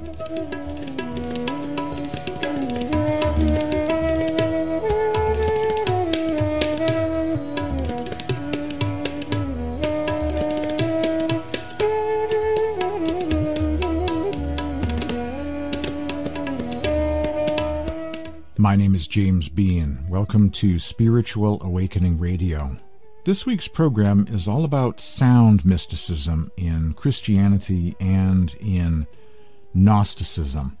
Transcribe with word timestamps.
My 0.00 0.06
name 18.76 18.94
is 18.94 19.06
James 19.06 19.50
Bean. 19.50 19.98
Welcome 20.08 20.48
to 20.52 20.78
Spiritual 20.78 21.62
Awakening 21.62 22.18
Radio. 22.18 22.78
This 23.26 23.44
week's 23.44 23.68
program 23.68 24.26
is 24.30 24.48
all 24.48 24.64
about 24.64 24.98
sound 24.98 25.66
mysticism 25.66 26.50
in 26.56 26.94
Christianity 26.94 27.94
and 28.00 28.54
in 28.60 29.06
Gnosticism. 29.72 30.76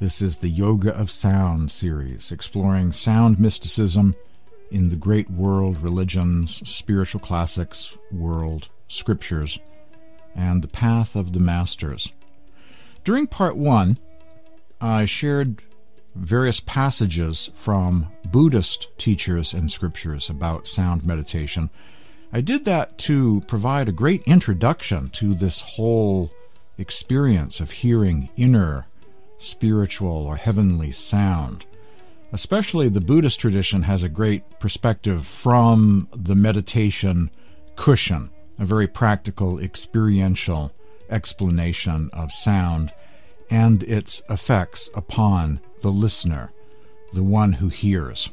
This 0.00 0.20
is 0.20 0.38
the 0.38 0.48
Yoga 0.48 0.92
of 0.92 1.12
Sound 1.12 1.70
series, 1.70 2.32
exploring 2.32 2.90
sound 2.92 3.38
mysticism 3.38 4.16
in 4.70 4.90
the 4.90 4.96
great 4.96 5.30
world 5.30 5.78
religions, 5.78 6.68
spiritual 6.68 7.20
classics, 7.20 7.96
world 8.10 8.68
scriptures, 8.88 9.60
and 10.34 10.60
the 10.60 10.68
path 10.68 11.14
of 11.14 11.32
the 11.32 11.40
masters. 11.40 12.12
During 13.04 13.28
part 13.28 13.56
one, 13.56 13.96
I 14.80 15.04
shared 15.04 15.62
various 16.16 16.58
passages 16.58 17.50
from 17.54 18.08
Buddhist 18.28 18.88
teachers 18.98 19.54
and 19.54 19.70
scriptures 19.70 20.28
about 20.28 20.66
sound 20.66 21.06
meditation. 21.06 21.70
I 22.32 22.40
did 22.40 22.64
that 22.64 22.98
to 22.98 23.44
provide 23.46 23.88
a 23.88 23.92
great 23.92 24.22
introduction 24.22 25.10
to 25.10 25.32
this 25.32 25.60
whole 25.60 26.32
experience 26.78 27.60
of 27.60 27.70
hearing 27.70 28.30
inner, 28.36 28.86
spiritual, 29.38 30.26
or 30.26 30.36
heavenly 30.36 30.92
sound. 30.92 31.64
Especially 32.32 32.88
the 32.88 33.00
Buddhist 33.00 33.40
tradition 33.40 33.82
has 33.82 34.02
a 34.02 34.08
great 34.08 34.58
perspective 34.58 35.26
from 35.26 36.08
the 36.12 36.34
meditation 36.34 37.30
cushion, 37.76 38.30
a 38.58 38.64
very 38.64 38.86
practical, 38.86 39.58
experiential 39.58 40.72
explanation 41.08 42.10
of 42.12 42.32
sound 42.32 42.92
and 43.50 43.82
its 43.84 44.22
effects 44.28 44.90
upon 44.94 45.60
the 45.82 45.90
listener, 45.90 46.52
the 47.12 47.22
one 47.22 47.52
who 47.54 47.68
hears. 47.68 48.28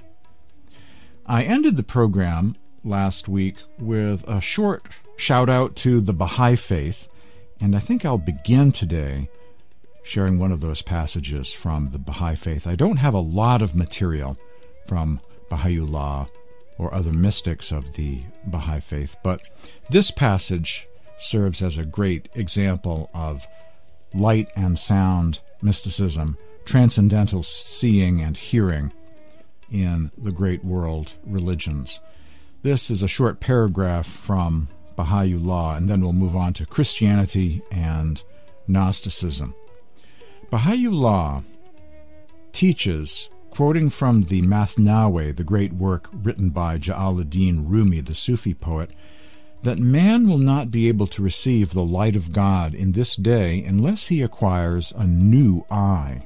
I 1.25 1.43
ended 1.43 1.77
the 1.77 1.83
program 1.83 2.55
last 2.83 3.27
week 3.27 3.57
with 3.79 4.27
a 4.27 4.41
short 4.41 4.87
shout 5.15 5.49
out 5.49 5.75
to 5.77 6.01
the 6.01 6.13
Baha'i 6.13 6.55
Faith, 6.55 7.07
and 7.63 7.77
I 7.77 7.79
think 7.79 8.03
I'll 8.03 8.17
begin 8.17 8.73
today 8.73 9.29
sharing 10.03 10.37
one 10.37 10.51
of 10.51 10.59
those 10.59 10.81
passages 10.81 11.53
from 11.53 11.91
the 11.91 11.97
Baha'i 11.97 12.35
Faith. 12.35 12.67
I 12.67 12.75
don't 12.75 12.97
have 12.97 13.13
a 13.13 13.21
lot 13.21 13.61
of 13.61 13.73
material 13.73 14.37
from 14.85 15.21
Baha'u'llah 15.49 16.27
or 16.77 16.93
other 16.93 17.13
mystics 17.13 17.71
of 17.71 17.93
the 17.93 18.21
Baha'i 18.45 18.81
Faith, 18.81 19.15
but 19.23 19.47
this 19.89 20.11
passage 20.11 20.89
serves 21.17 21.61
as 21.61 21.77
a 21.77 21.85
great 21.85 22.27
example 22.35 23.09
of 23.13 23.47
light 24.13 24.49
and 24.57 24.77
sound 24.77 25.39
mysticism, 25.61 26.37
transcendental 26.65 27.43
seeing 27.43 28.19
and 28.19 28.35
hearing 28.35 28.91
in 29.71 30.11
the 30.17 30.33
great 30.33 30.65
world 30.65 31.13
religions. 31.25 32.01
This 32.61 32.91
is 32.91 33.03
a 33.03 33.07
short 33.07 33.39
paragraph 33.39 34.05
from 34.05 34.67
Baha'u'llah, 34.95 35.75
and 35.77 35.89
then 35.89 36.01
we'll 36.01 36.13
move 36.13 36.35
on 36.35 36.53
to 36.53 36.65
Christianity 36.65 37.61
and 37.71 38.21
Gnosticism. 38.67 39.53
Baha'u'llah 40.49 41.43
teaches, 42.51 43.29
quoting 43.49 43.89
from 43.89 44.23
the 44.23 44.41
Mathnawi, 44.41 45.35
the 45.35 45.43
great 45.43 45.73
work 45.73 46.09
written 46.13 46.49
by 46.49 46.77
Jalaluddin 46.77 47.65
Rumi, 47.67 48.01
the 48.01 48.15
Sufi 48.15 48.53
poet, 48.53 48.91
that 49.63 49.79
man 49.79 50.27
will 50.27 50.37
not 50.37 50.71
be 50.71 50.87
able 50.87 51.07
to 51.07 51.23
receive 51.23 51.71
the 51.71 51.83
light 51.83 52.15
of 52.15 52.33
God 52.33 52.73
in 52.75 52.91
this 52.91 53.15
day 53.15 53.63
unless 53.63 54.07
he 54.07 54.21
acquires 54.21 54.91
a 54.95 55.07
new 55.07 55.65
eye. 55.71 56.25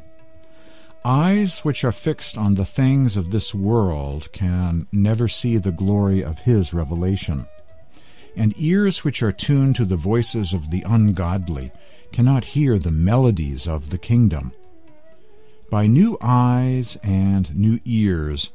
Eyes 1.05 1.59
which 1.59 1.85
are 1.85 1.91
fixed 1.91 2.37
on 2.37 2.55
the 2.55 2.65
things 2.65 3.15
of 3.15 3.31
this 3.31 3.53
world 3.53 4.29
can 4.33 4.87
never 4.91 5.27
see 5.27 5.57
the 5.57 5.71
glory 5.71 6.23
of 6.23 6.39
his 6.39 6.73
revelation, 6.73 7.47
and 8.37 8.53
ears 8.55 9.03
which 9.03 9.23
are 9.23 9.31
tuned 9.31 9.75
to 9.75 9.83
the 9.83 9.97
voices 9.97 10.53
of 10.53 10.69
the 10.69 10.83
ungodly 10.83 11.71
cannot 12.13 12.45
hear 12.45 12.77
the 12.77 12.91
melodies 12.91 13.67
of 13.67 13.89
the 13.89 13.97
kingdom. 13.97 14.53
By 15.69 15.87
new 15.87 16.17
eyes 16.21 16.97
and 17.03 17.53
new 17.55 17.79
ears, 17.83 18.51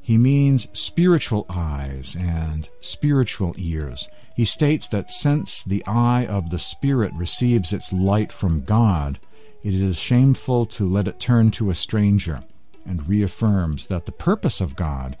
he 0.00 0.16
means 0.16 0.68
spiritual 0.72 1.44
eyes 1.48 2.16
and 2.18 2.68
spiritual 2.80 3.54
ears. 3.58 4.08
He 4.36 4.44
states 4.44 4.86
that 4.88 5.10
since 5.10 5.64
the 5.64 5.84
eye 5.86 6.24
of 6.26 6.50
the 6.50 6.58
Spirit 6.58 7.12
receives 7.14 7.72
its 7.72 7.92
light 7.92 8.30
from 8.30 8.62
God, 8.62 9.18
it 9.64 9.74
is 9.74 9.98
shameful 9.98 10.66
to 10.66 10.88
let 10.88 11.08
it 11.08 11.18
turn 11.18 11.50
to 11.52 11.70
a 11.70 11.74
stranger, 11.74 12.42
and 12.86 13.08
reaffirms 13.08 13.86
that 13.86 14.06
the 14.06 14.12
purpose 14.12 14.60
of 14.60 14.76
God 14.76 15.16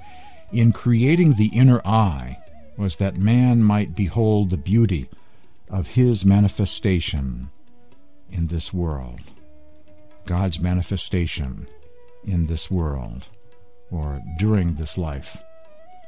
in 0.52 0.72
creating 0.72 1.34
the 1.34 1.48
inner 1.48 1.82
eye 1.84 2.38
was 2.78 2.96
that 2.96 3.16
man 3.16 3.62
might 3.62 3.96
behold 3.96 4.48
the 4.48 4.56
beauty 4.56 5.08
of 5.68 5.88
his 5.88 6.24
manifestation 6.24 7.50
in 8.30 8.46
this 8.46 8.72
world. 8.72 9.20
God's 10.24 10.60
manifestation 10.60 11.66
in 12.24 12.46
this 12.46 12.70
world 12.70 13.28
or 13.90 14.22
during 14.38 14.74
this 14.74 14.96
life. 14.96 15.38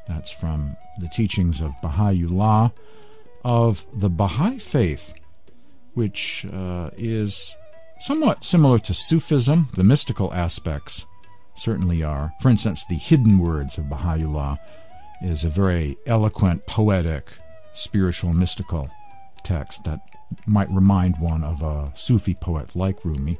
That's 0.06 0.30
from 0.30 0.76
the 0.98 1.08
teachings 1.08 1.60
of 1.60 1.72
Baha'u'llah, 1.82 2.72
of 3.44 3.84
the 3.92 4.08
Baha'i 4.08 4.58
faith, 4.58 5.12
which 5.94 6.46
uh, 6.52 6.90
is 6.96 7.56
somewhat 7.98 8.44
similar 8.44 8.78
to 8.80 8.94
Sufism. 8.94 9.68
The 9.74 9.84
mystical 9.84 10.32
aspects 10.32 11.06
certainly 11.56 12.02
are. 12.02 12.32
For 12.40 12.48
instance, 12.48 12.84
the 12.88 12.96
hidden 12.96 13.38
words 13.38 13.76
of 13.76 13.88
Baha'u'llah 13.88 14.58
is 15.22 15.44
a 15.44 15.48
very 15.48 15.96
eloquent, 16.06 16.66
poetic, 16.66 17.32
spiritual, 17.72 18.32
mystical 18.32 18.90
text 19.42 19.84
that 19.84 20.00
might 20.46 20.70
remind 20.70 21.18
one 21.18 21.42
of 21.44 21.62
a 21.62 21.92
Sufi 21.94 22.34
poet 22.34 22.74
like 22.74 23.04
Rumi. 23.04 23.38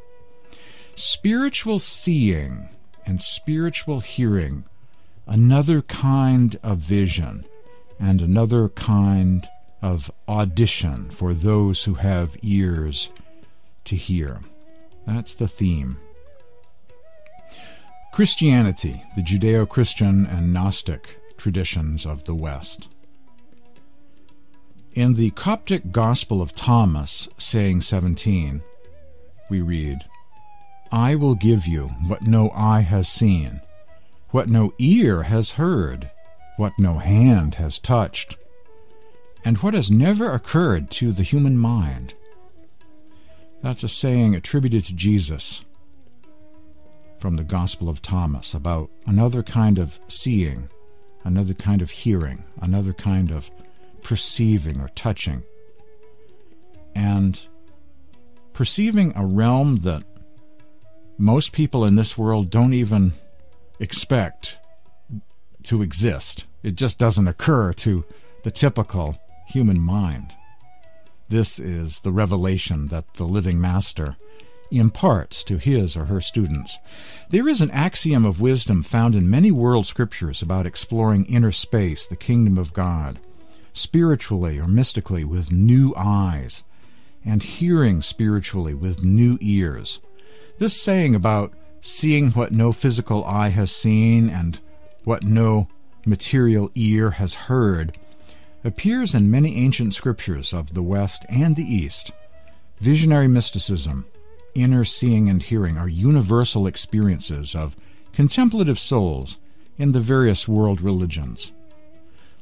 Spiritual 0.97 1.79
seeing 1.79 2.69
and 3.07 3.21
spiritual 3.21 4.01
hearing, 4.01 4.65
another 5.27 5.83
kind 5.83 6.59
of 6.63 6.79
vision, 6.79 7.45
and 7.99 8.21
another 8.21 8.69
kind 8.71 9.49
of 9.83 10.11
audition 10.29 11.11
for 11.11 11.33
those 11.33 11.85
who 11.85 11.95
have 11.95 12.37
ears 12.43 13.11
to 13.85 13.97
hear. 13.97 14.41
That's 15.07 15.35
the 15.35 15.49
theme. 15.49 15.99
Christianity, 18.13 19.03
the 19.17 19.23
Judeo 19.23 19.69
Christian 19.69 20.27
and 20.27 20.53
Gnostic 20.53 21.20
traditions 21.41 22.05
of 22.05 22.25
the 22.25 22.35
West. 22.35 22.89
In 24.93 25.15
the 25.15 25.31
Coptic 25.31 25.91
Gospel 25.91 26.43
of 26.43 26.55
Thomas, 26.55 27.29
saying 27.39 27.83
17, 27.83 28.63
we 29.49 29.61
read, 29.61 30.05
I 30.93 31.15
will 31.15 31.35
give 31.35 31.67
you 31.67 31.89
what 32.07 32.23
no 32.23 32.51
eye 32.51 32.83
has 32.83 33.09
seen, 33.09 33.63
what 34.31 34.49
no 34.49 34.75
ear 34.79 35.25
has 35.25 35.53
heard, 35.53 36.11
what 36.57 36.79
no 36.79 36.95
hand 36.95 37.55
has 37.55 37.79
touched, 37.79 38.37
and 39.45 39.57
what 39.59 39.73
has 39.73 39.91
never 39.91 40.33
occurred 40.33 40.91
to 40.91 41.11
the 41.11 41.23
human 41.23 41.57
mind. 41.57 42.13
That's 43.63 43.83
a 43.83 43.89
saying 43.89 44.35
attributed 44.35 44.85
to 44.85 44.95
Jesus 44.95 45.65
from 47.19 47.37
the 47.37 47.45
Gospel 47.45 47.89
of 47.89 48.03
Thomas 48.03 48.53
about 48.53 48.91
another 49.07 49.43
kind 49.43 49.79
of 49.79 50.01
seeing, 50.09 50.69
another 51.25 51.55
kind 51.55 51.83
of 51.83 51.91
hearing, 51.91 52.45
another 52.61 52.93
kind 52.93 53.31
of 53.31 53.51
perceiving 54.03 54.81
or 54.81 54.89
touching. 54.89 55.43
And 56.95 57.41
perceiving 58.53 59.13
a 59.15 59.25
realm 59.25 59.79
that 59.83 60.03
most 61.19 61.53
people 61.53 61.85
in 61.85 61.97
this 61.97 62.17
world 62.17 62.51
don't 62.51 62.73
even 62.73 63.13
expect 63.79 64.59
to 65.65 65.83
exist. 65.83 66.47
It 66.63 66.75
just 66.75 66.99
doesn't 66.99 67.29
occur 67.29 67.73
to 67.75 68.05
the 68.43 68.51
typical 68.51 69.19
human 69.47 69.81
mind. 69.81 70.35
This 71.29 71.59
is 71.59 72.01
the 72.01 72.13
revelation 72.13 72.89
that 72.89 73.15
the 73.15 73.25
living 73.25 73.61
master 73.61 74.17
imparts 74.71 75.43
to 75.45 75.59
his 75.59 75.97
or 75.97 76.07
her 76.07 76.21
students. 76.21 76.79
There 77.31 77.49
is 77.49 77.61
an 77.61 77.71
axiom 77.71 78.25
of 78.25 78.41
wisdom 78.41 78.83
found 78.83 79.15
in 79.15 79.31
many 79.31 79.51
world 79.51 79.87
scriptures 79.87 80.43
about 80.43 80.67
exploring 80.67 81.25
inner 81.27 81.53
space, 81.53 82.07
the 82.07 82.17
kingdom 82.17 82.59
of 82.59 82.73
God, 82.73 83.19
spiritually 83.73 84.59
or 84.59 84.67
mystically 84.67 85.25
with 85.25 85.53
new 85.53 85.95
eyes, 85.97 86.65
and 87.25 87.43
hearing 87.43 88.03
spiritually 88.03 88.75
with 88.75 89.05
new 89.05 89.39
ears. 89.41 90.01
This 90.59 90.81
saying 90.81 91.15
about 91.15 91.53
seeing 91.81 92.31
what 92.33 92.53
no 92.53 92.73
physical 92.73 93.25
eye 93.25 93.49
has 93.49 93.71
seen 93.71 94.29
and 94.29 94.61
what 95.05 95.23
no 95.23 95.69
material 96.05 96.71
ear 96.75 97.13
has 97.13 97.35
heard 97.35 97.97
appears 98.65 99.15
in 99.15 99.31
many 99.31 99.57
ancient 99.57 99.95
scriptures 99.95 100.53
of 100.53 100.75
the 100.75 100.83
West 100.83 101.25
and 101.29 101.57
the 101.57 101.65
East. 101.65 102.11
Visionary 102.79 103.29
mysticism, 103.29 104.07
inner 104.55 104.85
seeing 104.85 105.29
and 105.29 105.43
hearing 105.43 105.77
are 105.77 105.89
universal 105.89 106.67
experiences 106.67 107.55
of 107.55 107.77
contemplative 108.13 108.79
souls 108.79 109.39
in 109.79 109.93
the 109.93 110.01
various 110.01 110.47
world 110.47 110.81
religions. 110.81 111.53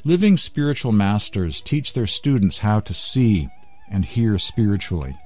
Living 0.05 0.37
spiritual 0.37 0.93
masters 0.93 1.60
teach 1.60 1.93
their 1.93 2.06
students 2.06 2.58
how 2.58 2.81
to 2.81 2.94
see 2.94 3.49
and 3.90 4.05
hear 4.05 4.38
spiritually, 4.38 5.16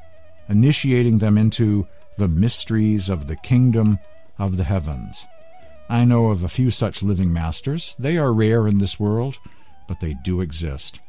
initiating 0.49 1.19
them 1.19 1.37
into 1.39 1.87
the 2.19 2.29
mysteries 2.29 3.09
of 3.09 3.27
the 3.27 3.37
kingdom 3.37 3.99
of 4.39 4.57
the 4.57 4.65
heavens. 4.65 5.27
I 5.89 6.05
know 6.05 6.29
of 6.29 6.43
a 6.43 6.49
few 6.49 6.71
such 6.71 7.03
living 7.03 7.33
masters. 7.33 7.95
They 7.99 8.17
are 8.17 8.33
rare 8.33 8.67
in 8.67 8.79
this 8.79 8.99
world, 8.99 9.39
but 9.89 10.01
they 10.01 10.15
do 10.15 10.41
exist. 10.41 11.01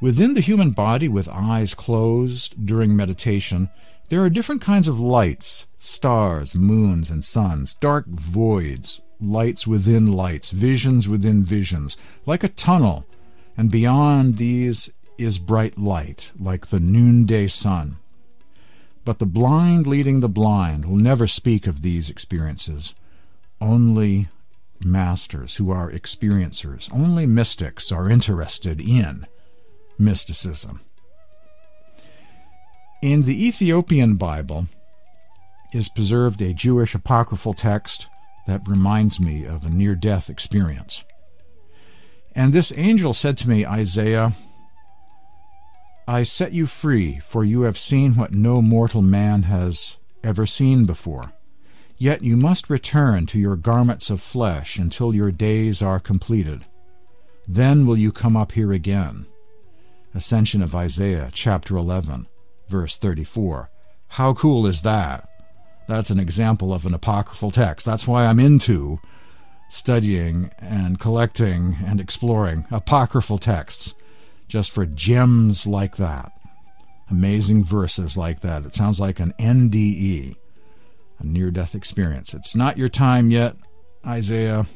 Within 0.00 0.34
the 0.34 0.42
human 0.42 0.72
body, 0.72 1.08
with 1.08 1.28
eyes 1.28 1.72
closed 1.72 2.66
during 2.66 2.94
meditation, 2.94 3.70
there 4.08 4.22
are 4.22 4.30
different 4.30 4.62
kinds 4.62 4.88
of 4.88 5.00
lights 5.00 5.66
stars, 5.78 6.54
moons, 6.54 7.10
and 7.10 7.24
suns, 7.24 7.74
dark 7.74 8.06
voids, 8.06 9.00
lights 9.20 9.66
within 9.66 10.12
lights, 10.12 10.50
visions 10.50 11.08
within 11.08 11.44
visions, 11.44 11.96
like 12.26 12.42
a 12.42 12.48
tunnel, 12.48 13.06
and 13.56 13.70
beyond 13.70 14.36
these 14.36 14.90
is 15.16 15.38
bright 15.38 15.78
light, 15.78 16.32
like 16.38 16.66
the 16.66 16.80
noonday 16.80 17.46
sun. 17.46 17.96
But 19.04 19.18
the 19.20 19.26
blind 19.26 19.86
leading 19.86 20.20
the 20.20 20.28
blind 20.28 20.84
will 20.84 20.96
never 20.96 21.26
speak 21.26 21.66
of 21.66 21.82
these 21.82 22.10
experiences. 22.10 22.94
Only 23.60 24.28
masters 24.80 25.56
who 25.56 25.70
are 25.70 25.90
experiencers, 25.90 26.92
only 26.92 27.24
mystics 27.26 27.92
are 27.92 28.10
interested 28.10 28.80
in 28.80 29.26
mysticism. 29.98 30.80
In 33.02 33.24
the 33.24 33.46
Ethiopian 33.46 34.16
Bible 34.16 34.68
is 35.70 35.90
preserved 35.90 36.40
a 36.40 36.54
Jewish 36.54 36.94
apocryphal 36.94 37.52
text 37.52 38.08
that 38.46 38.66
reminds 38.66 39.20
me 39.20 39.44
of 39.44 39.64
a 39.64 39.70
near 39.70 39.94
death 39.94 40.30
experience. 40.30 41.04
And 42.34 42.54
this 42.54 42.72
angel 42.74 43.12
said 43.12 43.36
to 43.38 43.50
me, 43.50 43.66
Isaiah, 43.66 44.34
I 46.08 46.22
set 46.22 46.52
you 46.52 46.66
free, 46.66 47.18
for 47.18 47.44
you 47.44 47.62
have 47.62 47.78
seen 47.78 48.14
what 48.14 48.32
no 48.32 48.62
mortal 48.62 49.02
man 49.02 49.42
has 49.42 49.98
ever 50.24 50.46
seen 50.46 50.86
before. 50.86 51.32
Yet 51.98 52.22
you 52.22 52.36
must 52.36 52.70
return 52.70 53.26
to 53.26 53.38
your 53.38 53.56
garments 53.56 54.08
of 54.08 54.22
flesh 54.22 54.78
until 54.78 55.14
your 55.14 55.30
days 55.30 55.82
are 55.82 56.00
completed. 56.00 56.64
Then 57.46 57.86
will 57.86 57.98
you 57.98 58.10
come 58.10 58.36
up 58.36 58.52
here 58.52 58.72
again. 58.72 59.26
Ascension 60.14 60.62
of 60.62 60.74
Isaiah, 60.74 61.30
chapter 61.32 61.76
11, 61.76 62.26
verse 62.68 62.96
34. 62.96 63.70
How 64.08 64.34
cool 64.34 64.66
is 64.66 64.82
that? 64.82 65.28
That's 65.88 66.10
an 66.10 66.18
example 66.18 66.74
of 66.74 66.84
an 66.84 66.94
apocryphal 66.94 67.50
text. 67.50 67.86
That's 67.86 68.06
why 68.08 68.26
I'm 68.26 68.40
into 68.40 69.00
studying 69.68 70.50
and 70.58 70.98
collecting 70.98 71.76
and 71.84 72.00
exploring 72.00 72.66
apocryphal 72.70 73.38
texts 73.38 73.94
just 74.48 74.70
for 74.70 74.86
gems 74.86 75.66
like 75.66 75.96
that. 75.96 76.32
Amazing 77.10 77.62
verses 77.64 78.16
like 78.16 78.40
that. 78.40 78.64
It 78.64 78.74
sounds 78.74 78.98
like 79.00 79.20
an 79.20 79.32
NDE, 79.38 80.36
a 81.18 81.26
near 81.26 81.50
death 81.50 81.74
experience. 81.74 82.34
It's 82.34 82.56
not 82.56 82.78
your 82.78 82.88
time 82.88 83.30
yet, 83.30 83.56
Isaiah. 84.04 84.66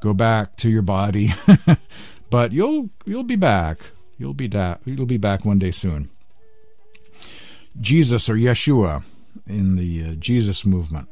Go 0.00 0.14
back 0.14 0.56
to 0.56 0.70
your 0.70 0.82
body. 0.82 1.34
but 2.30 2.52
you'll 2.52 2.90
you'll 3.04 3.22
be 3.22 3.36
back. 3.36 3.90
You'll 4.18 4.34
be 4.34 4.48
da- 4.48 4.78
you'll 4.84 5.06
be 5.06 5.18
back 5.18 5.44
one 5.44 5.58
day 5.58 5.70
soon. 5.70 6.10
Jesus 7.80 8.28
or 8.28 8.34
Yeshua 8.34 9.02
in 9.46 9.76
the 9.76 10.04
uh, 10.04 10.14
Jesus 10.14 10.64
movement. 10.64 11.08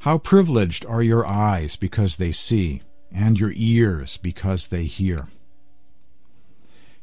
How 0.00 0.18
privileged 0.18 0.84
are 0.86 1.02
your 1.02 1.26
eyes 1.26 1.76
because 1.76 2.16
they 2.16 2.32
see, 2.32 2.82
and 3.12 3.38
your 3.38 3.52
ears 3.54 4.18
because 4.18 4.68
they 4.68 4.84
hear. 4.84 5.28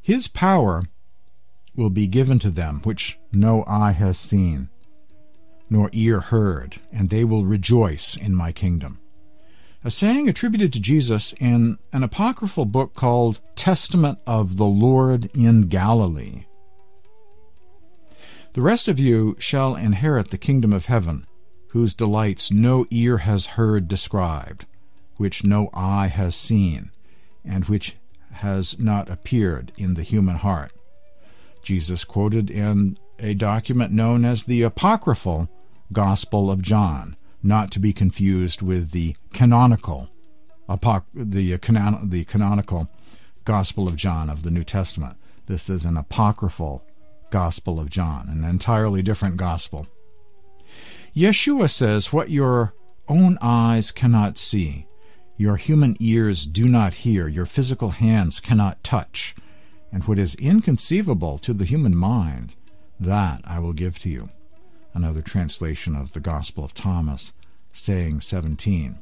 His 0.01 0.27
power 0.27 0.83
will 1.75 1.89
be 1.89 2.07
given 2.07 2.37
to 2.39 2.49
them 2.49 2.81
which 2.83 3.17
no 3.31 3.63
eye 3.65 3.93
has 3.93 4.19
seen, 4.19 4.69
nor 5.69 5.89
ear 5.93 6.19
heard, 6.19 6.79
and 6.91 7.09
they 7.09 7.23
will 7.23 7.45
rejoice 7.45 8.15
in 8.15 8.35
my 8.35 8.51
kingdom. 8.51 8.99
A 9.83 9.89
saying 9.89 10.29
attributed 10.29 10.71
to 10.73 10.79
Jesus 10.79 11.33
in 11.39 11.79
an 11.91 12.03
apocryphal 12.03 12.65
book 12.65 12.93
called 12.93 13.39
Testament 13.55 14.19
of 14.27 14.57
the 14.57 14.65
Lord 14.65 15.29
in 15.33 15.63
Galilee. 15.69 16.45
The 18.53 18.61
rest 18.61 18.89
of 18.89 18.99
you 18.99 19.37
shall 19.39 19.75
inherit 19.75 20.29
the 20.29 20.37
kingdom 20.37 20.73
of 20.73 20.87
heaven, 20.87 21.25
whose 21.69 21.95
delights 21.95 22.51
no 22.51 22.85
ear 22.89 23.19
has 23.19 23.55
heard 23.55 23.87
described, 23.87 24.65
which 25.15 25.45
no 25.45 25.69
eye 25.73 26.07
has 26.07 26.35
seen, 26.35 26.91
and 27.45 27.63
which 27.65 27.95
has 28.33 28.77
not 28.77 29.09
appeared 29.09 29.71
in 29.77 29.93
the 29.93 30.03
human 30.03 30.35
heart. 30.35 30.73
Jesus 31.63 32.03
quoted 32.03 32.49
in 32.49 32.97
a 33.19 33.35
document 33.35 33.93
known 33.93 34.25
as 34.25 34.43
the 34.43 34.63
Apocryphal 34.63 35.47
Gospel 35.93 36.51
of 36.51 36.61
John, 36.61 37.15
not 37.41 37.71
to 37.71 37.79
be 37.79 37.93
confused 37.93 38.61
with 38.61 38.91
the 38.91 39.15
canonical, 39.31 40.09
the, 40.67 41.57
canon- 41.59 42.09
the 42.09 42.25
canonical 42.25 42.89
Gospel 43.45 43.87
of 43.87 43.95
John 43.95 44.29
of 44.29 44.43
the 44.43 44.51
New 44.51 44.65
Testament. 44.65 45.15
This 45.47 45.69
is 45.69 45.85
an 45.85 45.95
apocryphal 45.95 46.83
Gospel 47.31 47.79
of 47.79 47.89
John, 47.89 48.29
an 48.29 48.43
entirely 48.43 49.01
different 49.01 49.37
gospel. 49.37 49.87
Yeshua 51.15 51.69
says, 51.69 52.13
What 52.13 52.29
your 52.29 52.73
own 53.07 53.37
eyes 53.41 53.91
cannot 53.91 54.37
see, 54.37 54.85
your 55.37 55.57
human 55.57 55.97
ears 55.99 56.45
do 56.45 56.67
not 56.67 56.93
hear, 56.93 57.27
your 57.27 57.47
physical 57.47 57.89
hands 57.89 58.39
cannot 58.39 58.83
touch, 58.83 59.35
and 59.91 60.03
what 60.03 60.19
is 60.19 60.35
inconceivable 60.35 61.39
to 61.39 61.53
the 61.53 61.65
human 61.65 61.97
mind, 61.97 62.53
that 62.99 63.41
I 63.43 63.59
will 63.59 63.73
give 63.73 63.97
to 63.99 64.09
you. 64.09 64.29
Another 64.93 65.21
translation 65.21 65.95
of 65.95 66.13
the 66.13 66.19
Gospel 66.19 66.63
of 66.63 66.73
Thomas, 66.73 67.33
saying 67.73 68.21
17. 68.21 68.99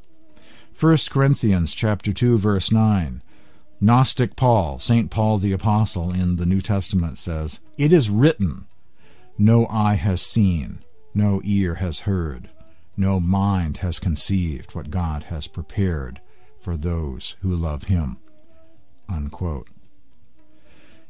1 0.78 0.96
Corinthians 1.10 1.74
chapter 1.74 2.12
2 2.12 2.38
verse 2.38 2.72
9 2.72 3.22
Gnostic 3.82 4.36
Paul, 4.36 4.78
St. 4.78 5.10
Paul 5.10 5.38
the 5.38 5.52
Apostle 5.52 6.12
in 6.12 6.36
the 6.36 6.44
New 6.44 6.60
Testament 6.60 7.18
says, 7.18 7.60
It 7.78 7.94
is 7.94 8.10
written, 8.10 8.66
No 9.38 9.66
eye 9.68 9.94
has 9.94 10.20
seen, 10.20 10.80
no 11.14 11.40
ear 11.44 11.76
has 11.76 12.00
heard, 12.00 12.50
no 12.94 13.18
mind 13.18 13.78
has 13.78 13.98
conceived 13.98 14.74
what 14.74 14.90
God 14.90 15.24
has 15.24 15.46
prepared 15.46 16.20
for 16.60 16.76
those 16.76 17.36
who 17.40 17.54
love 17.56 17.84
him. 17.84 18.18
Unquote. 19.08 19.68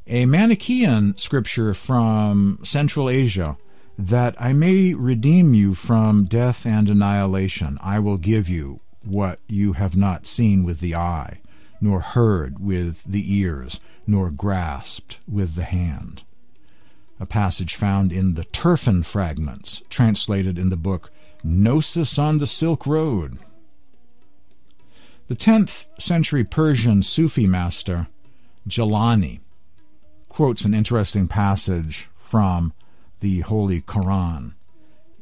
A 0.07 0.25
Manichaean 0.27 1.19
scripture 1.19 1.75
from 1.75 2.61
Central 2.63 3.11
Asia 3.11 3.57
that 3.99 4.37
I 4.41 4.53
may 4.53 4.95
redeem 4.95 5.55
you 5.55 5.75
from 5.75 6.25
death 6.25 6.65
and 6.65 6.89
annihilation. 6.89 7.79
I 7.83 7.99
will 7.99 8.17
give 8.17 8.49
you 8.49 8.79
what 9.03 9.41
you 9.49 9.73
have 9.73 9.97
not 9.97 10.25
seen 10.25 10.63
with 10.63 10.79
the 10.79 10.95
eye 10.95 11.41
nor 11.81 12.01
heard 12.01 12.59
with 12.59 13.05
the 13.05 13.35
ears, 13.35 13.81
nor 14.07 14.31
grasped 14.31 15.19
with 15.27 15.55
the 15.55 15.65
hand. 15.65 16.23
A 17.19 17.27
passage 17.27 17.75
found 17.75 18.13
in 18.13 18.35
the 18.35 18.45
Turfan 18.45 19.05
fragments, 19.05 19.83
translated 19.91 20.59
in 20.59 20.71
the 20.71 20.77
book 20.77 21.11
Gnosis 21.43 22.19
on 22.19 22.39
the 22.39 22.47
Silk 22.47 22.87
Road. 22.87 23.39
The 25.29 25.37
10th 25.37 25.87
century 25.99 26.45
Persian 26.45 27.03
Sufi 27.03 27.47
master, 27.47 28.09
Jilani, 28.69 29.41
quotes 30.29 30.65
an 30.65 30.75
interesting 30.75 31.29
passage 31.29 32.09
from 32.15 32.73
the 33.21 33.41
Holy 33.41 33.83
Quran 33.83 34.55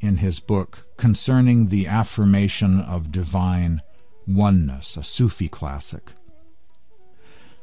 in 0.01 0.19
his 0.19 0.41
book 0.41 0.87
concerning 0.97 1.67
the 1.67 1.87
affirmation 1.87 2.81
of 2.81 3.13
divine 3.13 3.83
oneness, 4.27 4.97
a 4.97 5.03
Sufi 5.03 5.49
classic. 5.49 6.13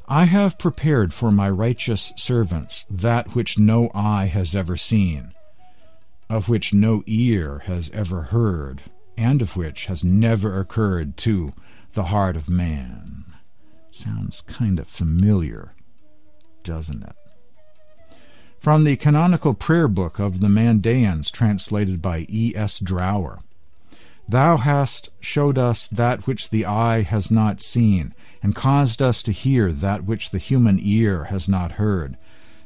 I 0.08 0.26
have 0.26 0.58
prepared 0.58 1.12
for 1.12 1.32
my 1.32 1.50
righteous 1.50 2.12
servants 2.16 2.86
that 2.88 3.34
which 3.34 3.58
no 3.58 3.90
eye 3.92 4.26
has 4.26 4.54
ever 4.54 4.76
seen, 4.76 5.32
of 6.30 6.48
which 6.48 6.72
no 6.72 7.02
ear 7.06 7.60
has 7.66 7.90
ever 7.90 8.22
heard, 8.22 8.82
and 9.16 9.42
of 9.42 9.56
which 9.56 9.86
has 9.86 10.04
never 10.04 10.60
occurred 10.60 11.16
to 11.18 11.52
the 11.94 12.04
heart 12.04 12.36
of 12.36 12.48
man. 12.48 13.24
Sounds 13.90 14.42
kind 14.42 14.78
of 14.78 14.86
familiar, 14.86 15.74
doesn't 16.62 17.02
it? 17.02 17.16
From 18.60 18.84
the 18.84 18.96
canonical 18.96 19.54
prayer 19.54 19.88
book 19.88 20.20
of 20.20 20.40
the 20.40 20.48
Mandaeans, 20.48 21.32
translated 21.32 22.00
by 22.00 22.26
E. 22.28 22.52
S. 22.54 22.78
Drower. 22.78 23.40
Thou 24.28 24.56
hast 24.56 25.10
showed 25.20 25.56
us 25.56 25.86
that 25.86 26.26
which 26.26 26.50
the 26.50 26.66
eye 26.66 27.02
has 27.02 27.30
not 27.30 27.60
seen, 27.60 28.12
and 28.42 28.54
caused 28.56 29.00
us 29.00 29.22
to 29.22 29.32
hear 29.32 29.70
that 29.70 30.04
which 30.04 30.30
the 30.30 30.38
human 30.38 30.78
ear 30.80 31.24
has 31.24 31.48
not 31.48 31.72
heard. 31.72 32.16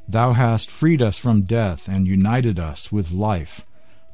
Thou 0.08 0.32
hast 0.32 0.70
freed 0.70 1.02
us 1.02 1.18
from 1.18 1.42
death 1.42 1.86
and 1.88 2.06
united 2.06 2.58
us 2.58 2.90
with 2.90 3.12
life, 3.12 3.64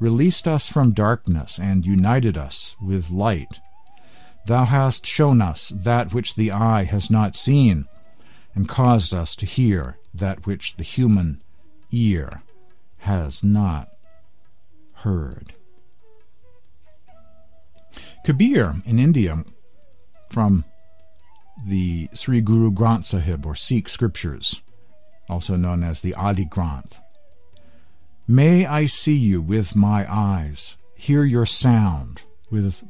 released 0.00 0.46
us 0.48 0.68
from 0.68 0.92
darkness 0.92 1.58
and 1.58 1.86
united 1.86 2.36
us 2.36 2.74
with 2.82 3.10
light. 3.10 3.60
Thou 4.46 4.64
hast 4.64 5.06
shown 5.06 5.40
us 5.40 5.72
that 5.74 6.12
which 6.12 6.34
the 6.34 6.50
eye 6.50 6.84
has 6.84 7.10
not 7.10 7.34
seen, 7.34 7.86
and 8.54 8.68
caused 8.68 9.14
us 9.14 9.34
to 9.36 9.46
hear 9.46 9.98
that 10.12 10.46
which 10.46 10.76
the 10.76 10.84
human 10.84 11.42
ear 11.90 12.42
has 12.98 13.42
not 13.42 13.88
heard. 14.94 15.55
Kabir 18.24 18.82
in 18.84 18.98
India, 18.98 19.44
from 20.28 20.64
the 21.66 22.08
Sri 22.12 22.40
Guru 22.40 22.70
Granth 22.70 23.04
Sahib 23.04 23.46
or 23.46 23.54
Sikh 23.54 23.88
scriptures, 23.88 24.60
also 25.28 25.56
known 25.56 25.82
as 25.82 26.00
the 26.00 26.14
Adi 26.14 26.44
Granth. 26.44 26.98
May 28.28 28.66
I 28.66 28.86
see 28.86 29.16
you 29.16 29.40
with 29.40 29.76
my 29.76 30.06
eyes, 30.12 30.76
hear 30.94 31.24
your 31.24 31.46
sound 31.46 32.22
with 32.50 32.84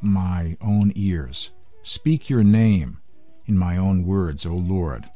my 0.00 0.56
own 0.60 0.92
ears, 0.94 1.50
speak 1.82 2.28
your 2.28 2.42
name 2.42 2.98
in 3.46 3.56
my 3.56 3.76
own 3.76 4.04
words, 4.04 4.44
O 4.44 4.54
Lord. 4.54 5.08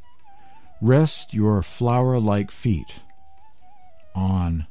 Rest 0.80 1.34
your 1.34 1.62
flower 1.62 2.18
like 2.20 2.50
feet 2.50 3.00
on 4.14 4.66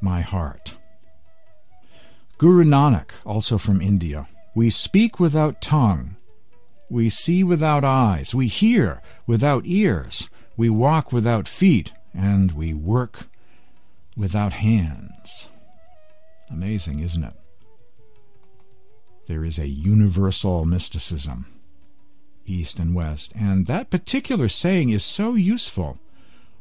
my 0.00 0.22
heart. 0.22 0.74
Guru 2.40 2.64
Nanak, 2.64 3.10
also 3.26 3.58
from 3.58 3.82
India, 3.82 4.26
we 4.54 4.70
speak 4.70 5.20
without 5.20 5.60
tongue, 5.60 6.16
we 6.88 7.10
see 7.10 7.44
without 7.44 7.84
eyes, 7.84 8.34
we 8.34 8.46
hear 8.46 9.02
without 9.26 9.64
ears, 9.66 10.30
we 10.56 10.70
walk 10.70 11.12
without 11.12 11.46
feet, 11.46 11.92
and 12.14 12.52
we 12.52 12.72
work 12.72 13.26
without 14.16 14.54
hands. 14.54 15.50
Amazing, 16.50 17.00
isn't 17.00 17.24
it? 17.24 17.34
There 19.28 19.44
is 19.44 19.58
a 19.58 19.68
universal 19.68 20.64
mysticism, 20.64 21.44
east 22.46 22.78
and 22.78 22.94
west, 22.94 23.34
and 23.38 23.66
that 23.66 23.90
particular 23.90 24.48
saying 24.48 24.88
is 24.88 25.04
so 25.04 25.34
useful. 25.34 25.98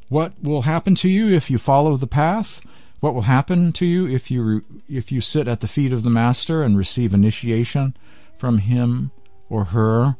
What 0.09 0.33
will 0.43 0.63
happen 0.63 0.95
to 0.95 1.07
you 1.07 1.29
if 1.29 1.49
you 1.49 1.57
follow 1.57 1.95
the 1.95 2.05
path? 2.05 2.59
What 2.99 3.13
will 3.13 3.23
happen 3.23 3.71
to 3.73 3.85
you 3.85 4.07
if 4.07 4.29
you 4.29 4.63
if 4.87 5.11
you 5.11 5.21
sit 5.21 5.47
at 5.47 5.61
the 5.61 5.67
feet 5.67 5.93
of 5.93 6.03
the 6.03 6.09
master 6.09 6.63
and 6.63 6.77
receive 6.77 7.13
initiation 7.13 7.95
from 8.37 8.59
him 8.59 9.11
or 9.49 9.65
her? 9.65 10.17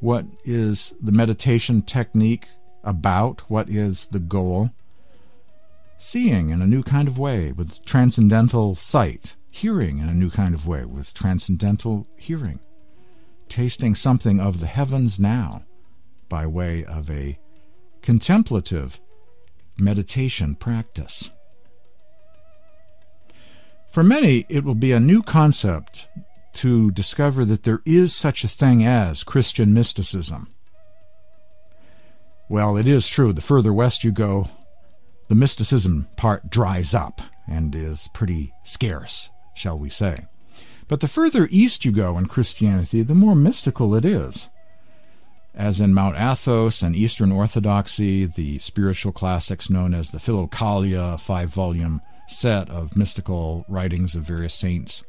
What 0.00 0.26
is 0.44 0.94
the 1.02 1.12
meditation 1.12 1.82
technique 1.82 2.46
about? 2.84 3.42
What 3.50 3.68
is 3.68 4.06
the 4.06 4.20
goal? 4.20 4.70
Seeing 5.98 6.50
in 6.50 6.62
a 6.62 6.66
new 6.66 6.84
kind 6.84 7.08
of 7.08 7.18
way 7.18 7.50
with 7.50 7.84
transcendental 7.84 8.76
sight 8.76 9.34
hearing 9.50 9.98
in 9.98 10.08
a 10.08 10.14
new 10.14 10.30
kind 10.30 10.54
of 10.54 10.66
way 10.66 10.84
with 10.84 11.14
transcendental 11.14 12.06
hearing 12.16 12.60
tasting 13.48 13.94
something 13.94 14.40
of 14.40 14.60
the 14.60 14.66
heavens 14.66 15.18
now 15.18 15.64
by 16.28 16.46
way 16.46 16.84
of 16.84 17.10
a 17.10 17.38
contemplative 18.02 19.00
meditation 19.78 20.54
practice 20.54 21.30
for 23.98 24.04
many, 24.04 24.46
it 24.48 24.62
will 24.62 24.76
be 24.76 24.92
a 24.92 25.00
new 25.00 25.24
concept 25.24 26.06
to 26.52 26.92
discover 26.92 27.44
that 27.44 27.64
there 27.64 27.82
is 27.84 28.14
such 28.14 28.44
a 28.44 28.48
thing 28.48 28.84
as 28.84 29.24
Christian 29.24 29.74
mysticism. 29.74 30.46
Well, 32.48 32.76
it 32.76 32.86
is 32.86 33.08
true, 33.08 33.32
the 33.32 33.40
further 33.40 33.72
west 33.72 34.04
you 34.04 34.12
go, 34.12 34.50
the 35.26 35.34
mysticism 35.34 36.06
part 36.16 36.48
dries 36.48 36.94
up 36.94 37.20
and 37.48 37.74
is 37.74 38.08
pretty 38.14 38.52
scarce, 38.62 39.30
shall 39.56 39.76
we 39.76 39.90
say. 39.90 40.28
But 40.86 41.00
the 41.00 41.08
further 41.08 41.48
east 41.50 41.84
you 41.84 41.90
go 41.90 42.16
in 42.18 42.26
Christianity, 42.26 43.02
the 43.02 43.16
more 43.16 43.34
mystical 43.34 43.96
it 43.96 44.04
is. 44.04 44.48
As 45.56 45.80
in 45.80 45.92
Mount 45.92 46.16
Athos 46.16 46.82
and 46.82 46.94
Eastern 46.94 47.32
Orthodoxy, 47.32 48.26
the 48.26 48.58
spiritual 48.58 49.10
classics 49.10 49.68
known 49.68 49.92
as 49.92 50.12
the 50.12 50.18
Philokalia, 50.18 51.18
five 51.18 51.52
volume 51.52 52.00
set 52.28 52.68
of 52.70 52.96
mystical 52.96 53.64
writings 53.68 54.14
of 54.14 54.22
various 54.24 54.54
saints. 54.54 55.02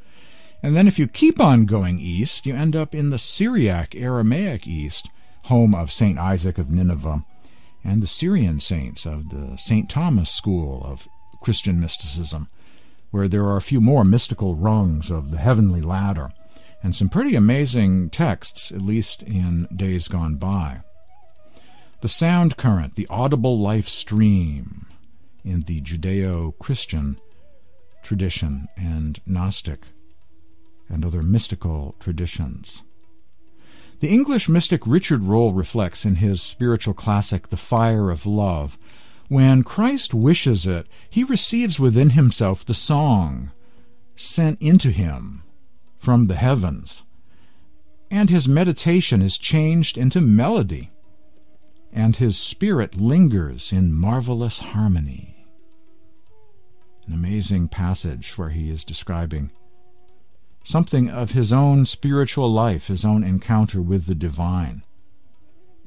And 0.62 0.76
then 0.76 0.88
if 0.88 1.00
you 1.00 1.08
keep 1.08 1.40
on 1.40 1.66
going 1.66 2.00
east, 2.00 2.46
you 2.46 2.56
end 2.56 2.76
up 2.76 2.94
in 2.94 3.10
the 3.10 3.20
Syriac 3.20 3.96
Aramaic 3.96 4.68
East, 4.68 5.10
home 5.44 5.74
of 5.74 5.92
St. 5.92 6.18
Isaac 6.18 6.58
of 6.58 6.70
Nineveh, 6.70 7.24
and 7.84 8.04
the 8.04 8.08
Syrian 8.08 8.60
saints 8.60 9.06
of 9.06 9.30
the 9.30 9.56
St. 9.58 9.90
Thomas 9.90 10.30
school 10.30 10.82
of 10.84 11.08
Christian 11.42 11.80
mysticism, 11.80 12.50
where 13.12 13.28
there 13.28 13.46
are 13.46 13.58
a 13.58 13.62
few 13.62 13.80
more 13.80 14.04
mystical 14.04 14.56
rungs 14.56 15.10
of 15.10 15.32
the 15.32 15.38
heavenly 15.38 15.82
ladder, 15.82 16.32
and 16.84 16.96
some 16.96 17.10
pretty 17.10 17.36
amazing 17.36 18.10
texts, 18.10 18.72
at 18.72 18.82
least 18.82 19.24
in 19.24 19.68
days 19.76 20.08
gone 20.08 20.36
by. 20.36 20.82
The 22.02 22.10
sound 22.10 22.58
current, 22.58 22.96
the 22.96 23.08
audible 23.10 23.58
life 23.58 23.88
stream, 23.88 24.86
in 25.43 25.62
the 25.62 25.81
Judeo 25.81 26.58
Christian 26.60 27.19
tradition 28.03 28.67
and 28.77 29.19
Gnostic 29.25 29.88
and 30.88 31.05
other 31.05 31.22
mystical 31.22 31.96
traditions. 32.00 32.84
The 34.00 34.10
English 34.10 34.48
mystic 34.48 34.86
Richard 34.86 35.24
Rolle 35.24 35.53
reflects 35.53 36.05
in 36.05 36.15
his 36.15 36.41
spiritual 36.41 36.93
classic, 36.93 37.50
The 37.50 37.58
Fire 37.58 38.10
of 38.10 38.25
Love 38.25 38.77
when 39.29 39.62
Christ 39.63 40.12
wishes 40.12 40.65
it, 40.65 40.88
he 41.08 41.24
receives 41.24 41.79
within 41.79 42.12
himself 42.12 42.65
the 42.65 42.74
song 42.74 43.51
sent 44.15 44.60
into 44.60 44.89
him 44.89 45.43
from 46.00 46.25
the 46.25 46.36
heavens, 46.36 47.05
and 48.10 48.31
his 48.31 48.48
meditation 48.48 49.22
is 49.22 49.38
changed 49.38 50.00
into 50.00 50.19
melody, 50.19 50.91
and 51.91 52.15
his 52.15 52.38
spirit 52.38 52.96
lingers 52.96 53.72
in 53.72 53.93
marvelous 53.93 54.60
harmony 54.60 55.39
an 57.10 57.15
amazing 57.15 57.67
passage 57.67 58.38
where 58.38 58.50
he 58.50 58.69
is 58.69 58.84
describing 58.84 59.50
something 60.63 61.10
of 61.10 61.31
his 61.31 61.51
own 61.51 61.84
spiritual 61.84 62.51
life, 62.51 62.86
his 62.86 63.03
own 63.03 63.24
encounter 63.24 63.81
with 63.81 64.05
the 64.05 64.13
divine 64.13 64.84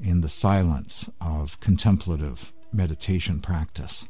in 0.03 0.21
the 0.21 0.29
silence 0.29 1.09
of 1.21 1.61
contemplative 1.61 2.53
meditation 2.73 3.41
practice. 3.41 4.09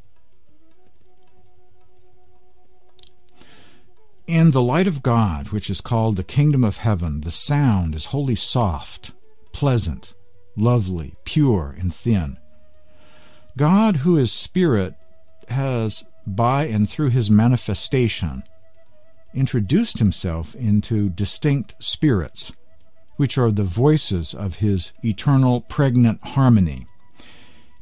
In 4.26 4.52
the 4.52 4.62
light 4.62 4.87
of 4.87 5.02
God, 5.02 5.49
which 5.49 5.68
is 5.68 5.82
called 5.82 6.16
the 6.16 6.25
kingdom 6.25 6.64
of 6.64 6.78
heaven, 6.78 7.20
the 7.20 7.30
sound 7.30 7.94
is 7.94 8.06
wholly 8.06 8.37
soft, 8.37 9.12
pleasant, 9.52 10.14
lovely, 10.56 11.14
pure, 11.25 11.75
and 11.78 11.94
thin. 11.94 12.38
God, 13.56 13.97
who 13.99 14.16
is 14.16 14.32
spirit, 14.32 14.94
has 15.49 16.04
by 16.26 16.64
and 16.64 16.88
through 16.88 17.11
his 17.11 17.30
manifestation, 17.30 18.42
introduced 19.35 19.99
himself 19.99 20.54
into 20.54 21.09
distinct 21.09 21.75
spirits, 21.78 22.52
which 23.16 23.37
are 23.37 23.50
the 23.50 23.64
voices 23.64 24.35
of 24.35 24.56
his 24.56 24.92
eternal 25.04 25.61
pregnant 25.62 26.23
harmony, 26.23 26.87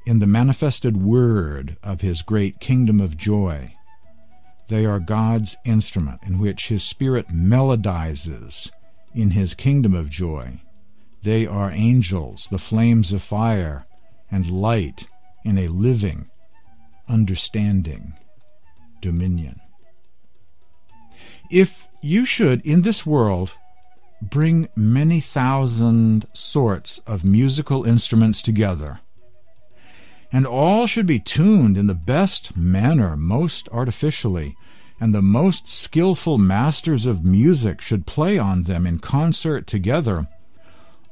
in 0.06 0.18
the 0.18 0.26
manifested 0.26 0.96
word 0.96 1.76
of 1.82 2.00
his 2.00 2.22
great 2.22 2.58
kingdom 2.60 3.00
of 3.00 3.16
joy. 3.16 3.74
They 4.68 4.86
are 4.86 5.00
God's 5.00 5.56
instrument 5.64 6.20
in 6.24 6.38
which 6.38 6.68
his 6.68 6.82
spirit 6.82 7.26
melodizes 7.30 8.70
in 9.14 9.32
his 9.32 9.54
kingdom 9.54 9.94
of 9.94 10.08
joy. 10.08 10.60
They 11.22 11.46
are 11.46 11.70
angels, 11.70 12.48
the 12.50 12.58
flames 12.58 13.12
of 13.12 13.22
fire, 13.22 13.86
and 14.30 14.50
light 14.50 15.06
in 15.44 15.58
a 15.58 15.68
living 15.68 16.30
understanding 17.08 18.14
dominion. 19.02 19.60
If 21.50 21.88
you 22.02 22.24
should, 22.24 22.64
in 22.64 22.82
this 22.82 23.04
world, 23.04 23.52
bring 24.22 24.68
many 24.76 25.20
thousand 25.20 26.26
sorts 26.32 26.98
of 27.06 27.24
musical 27.24 27.84
instruments 27.84 28.40
together, 28.40 29.00
and 30.32 30.46
all 30.46 30.86
should 30.86 31.06
be 31.06 31.18
tuned 31.18 31.76
in 31.76 31.86
the 31.86 31.94
best 31.94 32.56
manner, 32.56 33.16
most 33.16 33.68
artificially, 33.70 34.54
and 35.00 35.14
the 35.14 35.22
most 35.22 35.66
skilful 35.66 36.38
masters 36.38 37.04
of 37.06 37.24
music 37.24 37.80
should 37.80 38.06
play 38.06 38.38
on 38.38 38.64
them 38.64 38.86
in 38.86 38.98
concert 38.98 39.66
together, 39.66 40.28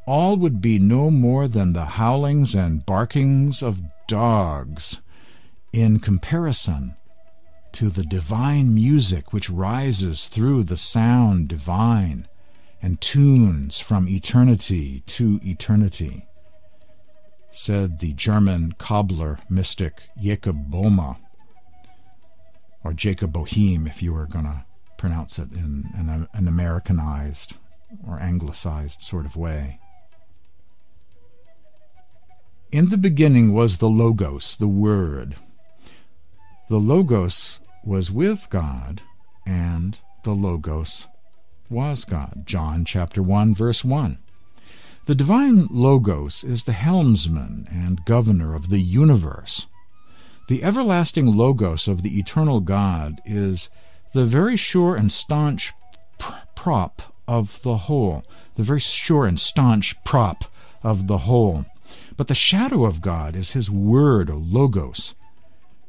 all 0.09 0.39
would 0.39 0.63
be 0.63 0.79
no 0.79 1.11
more 1.11 1.47
than 1.47 1.75
the 1.75 1.85
howlings 1.85 2.55
and 2.55 2.87
barkings 2.87 3.63
of 3.63 3.83
dogs 4.07 5.03
in 5.71 6.01
comparison 6.01 6.97
to 7.73 7.91
the 7.91 8.05
divine 8.05 8.73
music 8.73 9.35
which 9.35 9.51
rises 9.51 10.27
through 10.27 10.65
the 10.65 10.79
sound 10.79 11.47
divine 11.47 12.27
and 12.81 12.99
tunes 13.03 13.81
from 13.81 14.09
eternity 14.09 15.03
to 15.05 15.39
eternity, 15.45 16.27
said 17.53 17.99
the 17.99 18.15
German 18.15 18.73
cobbler 18.79 19.39
mystic 19.51 20.05
Jacob 20.19 20.71
Boehme, 20.71 21.17
or 22.83 22.95
Jacob 22.95 23.35
Boehme 23.35 23.87
if 23.87 24.03
you 24.03 24.15
were 24.15 24.27
going 24.27 24.47
to 24.47 24.65
pronounce 24.97 25.39
it 25.39 25.53
in 25.53 25.85
an, 25.95 26.27
an 26.33 26.49
Americanized 26.49 27.57
or 28.07 28.19
anglicized 28.19 29.03
sort 29.03 29.27
of 29.27 29.37
way. 29.37 29.79
In 32.71 32.91
the 32.91 32.99
beginning 32.99 33.55
was 33.55 33.79
the 33.79 33.89
Logos, 33.89 34.55
the 34.55 34.69
Word. 34.69 35.37
The 36.69 36.77
Logos 36.77 37.61
was 37.83 38.11
with 38.11 38.49
God, 38.51 39.01
and 39.47 39.97
the 40.23 40.35
Logos 40.35 41.09
was 41.71 42.05
God. 42.05 42.43
John 42.45 42.85
chapter 42.85 43.23
1 43.23 43.55
verse 43.55 43.87
1. 43.87 44.19
The 45.07 45.15
divine 45.15 45.69
Logos 45.71 46.45
is 46.45 46.65
the 46.65 46.75
helmsman 46.75 47.67
and 47.71 48.05
governor 48.05 48.55
of 48.55 48.69
the 48.69 48.81
universe. 48.81 49.67
The 50.49 50.63
everlasting 50.63 51.25
Logos 51.25 51.89
of 51.89 52.03
the 52.03 52.19
eternal 52.19 52.61
God 52.61 53.23
is 53.25 53.71
the 54.13 54.27
very 54.27 54.57
sure 54.57 54.95
and 54.95 55.11
staunch 55.11 55.73
prop 56.55 57.15
of 57.27 57.63
the 57.63 57.79
whole, 57.79 58.25
the 58.57 58.63
very 58.63 58.81
sure 58.81 59.25
and 59.25 59.41
staunch 59.41 59.95
prop 60.05 60.45
of 60.83 61.07
the 61.07 61.19
whole. 61.19 61.65
But 62.17 62.29
the 62.29 62.35
shadow 62.35 62.85
of 62.85 63.01
God 63.01 63.37
is 63.37 63.53
his 63.53 63.71
word, 63.71 64.31
or 64.31 64.37
logos, 64.37 65.15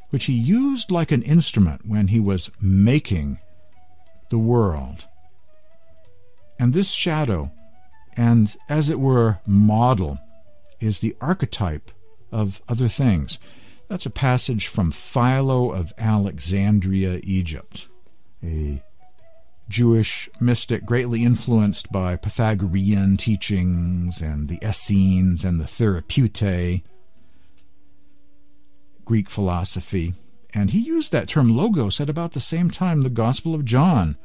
which 0.10 0.26
he 0.26 0.34
used 0.34 0.92
like 0.92 1.12
an 1.12 1.24
instrument 1.24 1.86
when 1.86 2.08
he 2.08 2.20
was 2.20 2.52
making 2.62 3.40
the 4.30 4.38
world. 4.38 5.06
And 6.60 6.74
this 6.74 6.92
shadow, 6.92 7.52
and 8.18 8.56
as 8.68 8.90
it 8.90 9.00
were, 9.00 9.40
model, 9.46 10.20
is 10.80 11.00
the 11.00 11.16
archetype 11.22 11.92
of 12.32 12.62
other 12.68 12.88
things. 12.88 13.40
That's 13.88 14.06
a 14.06 14.12
passage 14.12 14.68
from 14.68 14.92
Philo 14.92 15.72
of 15.72 15.94
Alexandria, 15.98 17.20
Egypt, 17.24 17.88
a 18.44 18.84
Jewish 19.70 20.30
mystic 20.40 20.84
greatly 20.84 21.24
influenced 21.24 21.92
by 21.92 22.16
Pythagorean 22.16 23.18
teachings 23.18 24.20
and 24.20 24.50
the 24.50 24.60
Essenes 24.68 25.46
and 25.46 25.62
the 25.62 25.66
Therapeutae, 25.66 26.82
Greek 29.06 29.30
philosophy. 29.30 30.16
And 30.56 30.72
he 30.72 30.80
used 30.80 31.12
that 31.12 31.28
term 31.28 31.56
logos 31.56 32.02
at 32.02 32.10
about 32.10 32.32
the 32.32 32.40
same 32.40 32.72
time 32.72 33.04
the 33.04 33.12
Gospel 33.12 33.54
of 33.54 33.64
John 33.64 34.18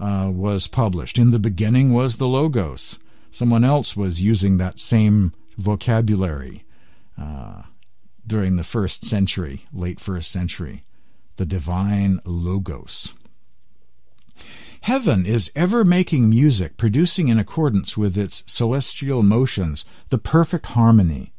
uh, 0.00 0.30
was 0.32 0.66
published. 0.66 1.18
In 1.18 1.30
the 1.30 1.38
beginning 1.38 1.92
was 1.92 2.16
the 2.16 2.26
logos. 2.26 2.98
Someone 3.30 3.64
else 3.64 3.96
was 3.96 4.22
using 4.22 4.56
that 4.56 4.78
same 4.78 5.34
vocabulary 5.58 6.64
uh, 7.20 7.62
during 8.26 8.56
the 8.56 8.64
first 8.64 9.04
century, 9.04 9.66
late 9.74 10.00
first 10.00 10.30
century. 10.30 10.84
The 11.36 11.44
divine 11.44 12.20
logos. 12.24 13.12
Heaven 14.86 15.26
is 15.26 15.50
ever 15.56 15.84
making 15.84 16.30
music, 16.30 16.76
producing 16.76 17.26
in 17.26 17.40
accordance 17.40 17.96
with 17.96 18.16
its 18.16 18.44
celestial 18.46 19.20
motions 19.24 19.84
the 20.10 20.16
perfect 20.16 20.66
harmony. 20.66 21.32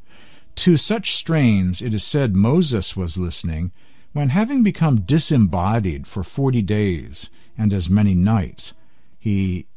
To 0.56 0.76
such 0.76 1.16
strains 1.16 1.82
it 1.82 1.94
is 1.94 2.04
said 2.04 2.36
Moses 2.36 2.98
was 2.98 3.18
listening 3.18 3.72
when, 4.12 4.32
having 4.32 4.64
become 4.64 5.00
disembodied 5.00 6.08
for 6.08 6.26
forty 6.26 6.62
days 6.62 7.30
and 7.58 7.72
as 7.72 7.90
many 7.90 8.14
nights, 8.14 8.74
he 9.18 9.68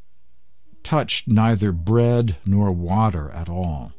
touched 0.83 1.29
neither 1.29 1.71
bread 1.71 2.39
nor 2.45 2.73
water 2.73 3.31
at 3.31 3.49
all. 3.49 3.93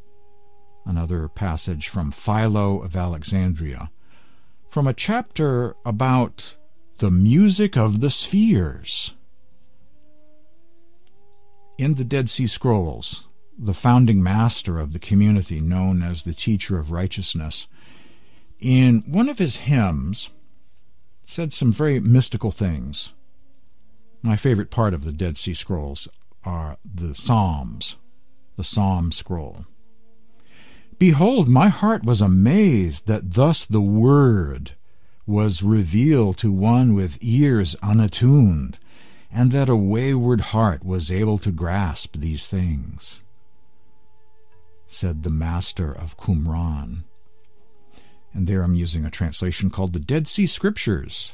Another 0.86 1.30
passage 1.30 1.88
from 1.88 2.12
Philo 2.12 2.82
of 2.82 2.98
Alexandria, 2.98 3.90
from 4.70 4.86
a 4.86 4.94
chapter 4.94 5.78
about 5.86 6.58
the 6.98 7.10
music 7.10 7.78
of 7.78 8.02
the 8.02 8.10
spheres 8.10 9.14
in 11.82 11.96
the 11.96 12.04
Dead 12.04 12.30
Sea 12.30 12.46
Scrolls, 12.46 13.28
the 13.58 13.74
founding 13.74 14.22
master 14.22 14.80
of 14.80 14.94
the 14.94 15.00
community 15.00 15.60
known 15.60 16.04
as 16.04 16.22
the 16.22 16.34
Teacher 16.34 16.78
of 16.78 16.92
Righteousness, 16.92 17.68
in 18.60 19.02
one 19.08 19.28
of 19.28 19.40
his 19.40 19.56
hymns, 19.56 20.30
said 21.26 21.52
some 21.52 21.74
very 21.74 22.00
mystical 22.00 22.52
things. 22.52 23.14
My 24.22 24.36
favorite 24.36 24.70
part 24.70 24.94
of 24.94 25.04
the 25.04 25.12
Dead 25.12 25.40
Sea 25.40 25.56
Scrolls 25.56 26.08
are 26.46 26.78
the 26.86 27.16
Psalms, 27.16 27.96
the 28.58 28.64
Psalm 28.64 29.12
scroll. 29.12 29.66
Behold, 31.00 31.48
my 31.48 31.70
heart 31.70 32.04
was 32.04 32.22
amazed 32.22 33.08
that 33.08 33.34
thus 33.34 33.66
the 33.66 33.82
Word 33.82 34.74
was 35.26 35.64
revealed 35.64 36.38
to 36.38 36.52
one 36.52 36.94
with 36.94 37.18
ears 37.22 37.76
unattuned 37.82 38.78
and 39.34 39.52
that 39.52 39.70
a 39.70 39.76
wayward 39.76 40.42
heart 40.42 40.86
was 40.86 41.12
able 41.12 41.38
to 41.40 41.52
grasp 41.52 42.18
these 42.18 42.48
things, 42.48 43.22
said 44.88 45.24
the 45.24 45.30
master 45.30 45.92
of 45.92 46.18
Qumran. 46.18 47.04
And 48.34 48.48
there 48.48 48.64
I'm 48.64 48.76
using 48.76 49.06
a 49.06 49.12
translation 49.12 49.70
called 49.70 49.94
the 49.94 50.00
Dead 50.00 50.28
Sea 50.28 50.48
Scriptures, 50.48 51.34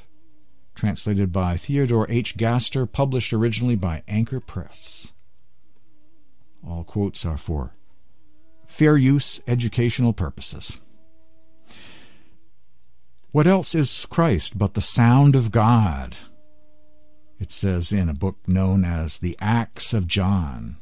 translated 0.76 1.32
by 1.32 1.58
Theodore 1.58 2.06
H. 2.10 2.38
Gaster, 2.38 2.86
published 2.86 3.34
originally 3.34 3.76
by 3.76 4.04
Anchor 4.08 4.40
Press. 4.40 5.14
All 6.68 6.84
quotes 6.84 7.26
are 7.26 7.38
for 7.38 7.74
fair 8.68 8.98
use 8.98 9.40
educational 9.48 10.14
purposes. 10.14 10.78
What 13.32 13.48
else 13.48 13.74
is 13.74 14.06
Christ 14.10 14.58
but 14.58 14.74
the 14.74 14.82
sound 14.82 15.36
of 15.36 15.52
God? 15.52 16.16
It 17.40 17.52
says 17.52 17.92
in 17.92 18.10
a 18.10 18.14
book 18.14 18.38
known 18.48 18.84
as 18.84 19.20
The 19.20 19.38
Acts 19.40 19.94
of 19.94 20.08
John. 20.08 20.78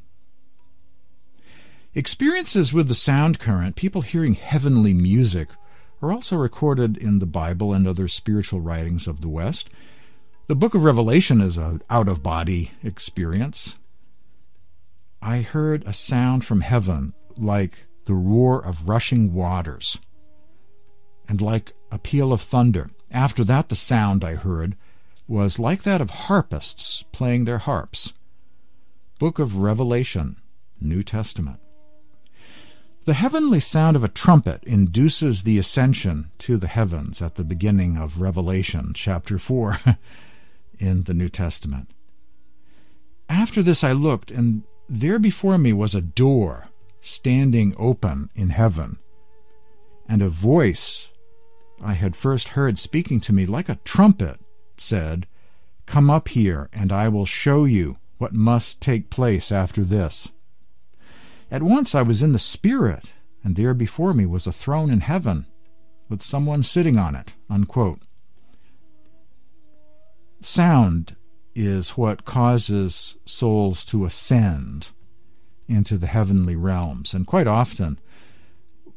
Experiences 1.94 2.74
with 2.74 2.88
the 2.88 2.96
sound 2.96 3.40
current, 3.40 3.76
people 3.76 4.02
hearing 4.02 4.34
heavenly 4.34 4.94
music, 4.94 5.50
are 6.02 6.12
also 6.12 6.36
recorded 6.36 6.98
in 6.98 7.20
the 7.20 7.26
Bible 7.26 7.74
and 7.74 7.88
other 7.88 8.08
spiritual 8.08 8.62
writings 8.62 9.08
of 9.08 9.22
the 9.22 9.30
West. 9.30 9.70
The 10.48 10.56
book 10.56 10.76
of 10.76 10.84
Revelation 10.84 11.42
is 11.42 11.58
an 11.58 11.82
out 11.90 12.08
of 12.08 12.22
body 12.22 12.72
experience. 12.84 13.76
I 15.22 15.42
heard 15.42 15.84
a 15.86 15.94
sound 15.94 16.46
from 16.46 16.62
heaven 16.62 17.14
like 17.38 17.88
the 18.06 18.14
roar 18.14 18.64
of 18.64 18.88
rushing 18.88 19.34
waters 19.34 19.98
and 21.28 21.42
like 21.42 21.74
a 21.92 21.98
peal 21.98 22.32
of 22.32 22.42
thunder. 22.42 22.92
After 23.10 23.44
that, 23.46 23.70
the 23.70 23.76
sound 23.76 24.24
I 24.24 24.36
heard 24.36 24.76
was 25.28 25.58
like 25.60 25.84
that 25.84 26.02
of 26.02 26.10
harpists 26.12 27.04
playing 27.12 27.46
their 27.46 27.58
harps. 27.58 28.14
Book 29.20 29.40
of 29.40 29.58
Revelation, 29.58 30.38
New 30.80 31.04
Testament. 31.04 31.60
The 33.06 33.14
heavenly 33.14 33.60
sound 33.60 33.96
of 33.96 34.04
a 34.04 34.08
trumpet 34.08 34.64
induces 34.64 35.44
the 35.44 35.58
ascension 35.58 36.32
to 36.40 36.58
the 36.58 36.68
heavens 36.68 37.22
at 37.22 37.36
the 37.36 37.44
beginning 37.44 37.98
of 37.98 38.20
Revelation, 38.20 38.94
chapter 38.94 39.38
4, 39.38 39.80
in 40.80 41.04
the 41.04 41.14
New 41.14 41.30
Testament. 41.30 41.92
After 43.30 43.64
this 43.64 43.84
I 43.84 43.92
looked, 43.92 44.32
and 44.32 44.64
there 44.90 45.20
before 45.20 45.58
me 45.58 45.72
was 45.74 45.96
a 45.96 46.02
door 46.02 46.70
standing 47.02 47.76
open 47.78 48.30
in 48.36 48.50
heaven, 48.50 48.98
and 50.08 50.22
a 50.22 50.30
voice 50.30 51.10
I 51.82 51.94
had 51.94 52.16
first 52.16 52.50
heard 52.50 52.80
speaking 52.80 53.20
to 53.22 53.34
me 53.34 53.46
like 53.46 53.70
a 53.70 53.80
trumpet 53.84 54.40
said, 54.80 55.28
Come 55.86 56.10
up 56.10 56.30
here, 56.30 56.70
and 56.74 56.92
I 56.92 57.10
will 57.10 57.26
show 57.26 57.66
you 57.66 57.98
what 58.18 58.34
must 58.34 58.82
take 58.82 59.10
place 59.10 59.52
after 59.52 59.84
this. 59.84 60.32
At 61.52 61.64
once 61.64 61.94
I 61.94 62.02
was 62.02 62.22
in 62.22 62.34
the 62.34 62.40
Spirit, 62.40 63.14
and 63.44 63.56
there 63.56 63.74
before 63.74 64.14
me 64.14 64.26
was 64.26 64.48
a 64.48 64.52
throne 64.52 64.90
in 64.90 65.02
heaven, 65.02 65.46
with 66.10 66.24
someone 66.24 66.64
sitting 66.64 66.98
on 66.98 67.16
it. 67.16 67.34
Unquote. 67.50 68.00
Sound 70.42 71.16
is 71.56 71.92
what 71.92 72.26
causes 72.26 73.16
souls 73.26 73.86
to 73.86 74.06
ascend 74.06 74.90
into 75.68 75.98
the 75.98 76.08
heavenly 76.08 76.56
realms, 76.56 77.14
and 77.14 77.26
quite 77.26 77.48
often, 77.48 78.00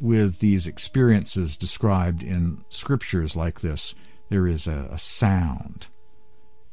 with 0.01 0.39
these 0.41 0.67
experiences 0.67 1.57
described 1.57 2.23
in 2.23 2.65
scriptures 2.69 3.37
like 3.37 3.61
this, 3.61 3.95
there 4.29 4.47
is 4.47 4.67
a, 4.67 4.89
a 4.93 4.99
sound. 4.99 5.87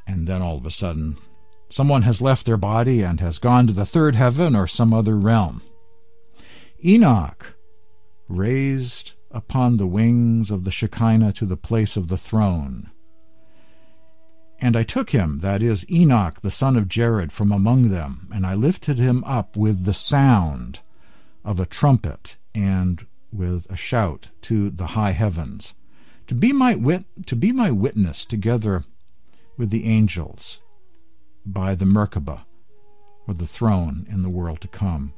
And 0.07 0.27
then 0.27 0.41
all 0.41 0.57
of 0.57 0.65
a 0.65 0.71
sudden, 0.71 1.17
someone 1.69 2.03
has 2.03 2.21
left 2.21 2.45
their 2.45 2.57
body 2.57 3.01
and 3.01 3.19
has 3.19 3.39
gone 3.39 3.67
to 3.67 3.73
the 3.73 3.85
third 3.85 4.15
heaven 4.15 4.55
or 4.55 4.67
some 4.67 4.93
other 4.93 5.17
realm. 5.17 5.61
Enoch 6.83 7.55
raised 8.27 9.13
upon 9.31 9.77
the 9.77 9.87
wings 9.87 10.51
of 10.51 10.63
the 10.63 10.71
Shekinah 10.71 11.33
to 11.33 11.45
the 11.45 11.57
place 11.57 11.97
of 11.97 12.07
the 12.07 12.17
throne. 12.17 12.89
And 14.59 14.77
I 14.77 14.83
took 14.83 15.09
him, 15.09 15.39
that 15.39 15.61
is, 15.61 15.89
Enoch, 15.91 16.41
the 16.41 16.51
son 16.51 16.77
of 16.77 16.87
Jared, 16.87 17.31
from 17.31 17.51
among 17.51 17.89
them, 17.89 18.29
and 18.33 18.45
I 18.45 18.53
lifted 18.53 18.97
him 18.97 19.23
up 19.25 19.57
with 19.57 19.83
the 19.83 19.93
sound 19.93 20.79
of 21.43 21.59
a 21.59 21.65
trumpet 21.65 22.37
and 22.53 23.05
with 23.31 23.69
a 23.69 23.75
shout 23.75 24.29
to 24.43 24.69
the 24.69 24.87
high 24.87 25.11
heavens, 25.11 25.73
to 26.27 26.35
be 26.35 26.51
my 26.51 26.75
wit 26.75 27.05
to 27.25 27.35
be 27.35 27.51
my 27.51 27.71
witness 27.71 28.25
together 28.25 28.83
with 29.57 29.69
the 29.69 29.85
angels 29.85 30.61
by 31.45 31.75
the 31.75 31.85
Merkabah, 31.85 32.41
or 33.27 33.33
the 33.33 33.47
throne 33.47 34.05
in 34.09 34.23
the 34.23 34.29
world 34.29 34.61
to 34.61 34.67
come. 34.67 35.13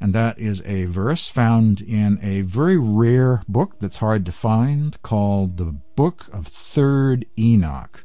And 0.00 0.12
that 0.14 0.38
is 0.38 0.62
a 0.66 0.84
verse 0.84 1.28
found 1.28 1.80
in 1.80 2.18
a 2.20 2.42
very 2.42 2.76
rare 2.76 3.42
book 3.48 3.78
that's 3.78 3.98
hard 3.98 4.26
to 4.26 4.32
find 4.32 5.00
called 5.02 5.56
the 5.56 5.76
Book 5.94 6.26
of 6.32 6.46
Third 6.46 7.24
Enoch, 7.38 8.04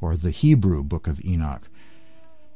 or 0.00 0.16
the 0.16 0.30
Hebrew 0.30 0.82
Book 0.82 1.06
of 1.06 1.24
Enoch, 1.24 1.68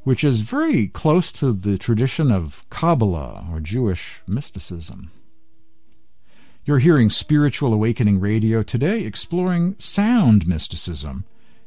which 0.02 0.22
is 0.22 0.42
very 0.42 0.88
close 0.88 1.32
to 1.32 1.52
the 1.52 1.78
tradition 1.78 2.30
of 2.30 2.68
Kabbalah 2.68 3.46
or 3.50 3.60
Jewish 3.60 4.20
mysticism. 4.26 5.10
You're 6.66 6.80
hearing 6.80 7.10
Spiritual 7.10 7.72
Awakening 7.72 8.18
Radio 8.18 8.64
today 8.64 9.02
exploring 9.02 9.76
sound 9.78 10.48
mysticism 10.48 11.24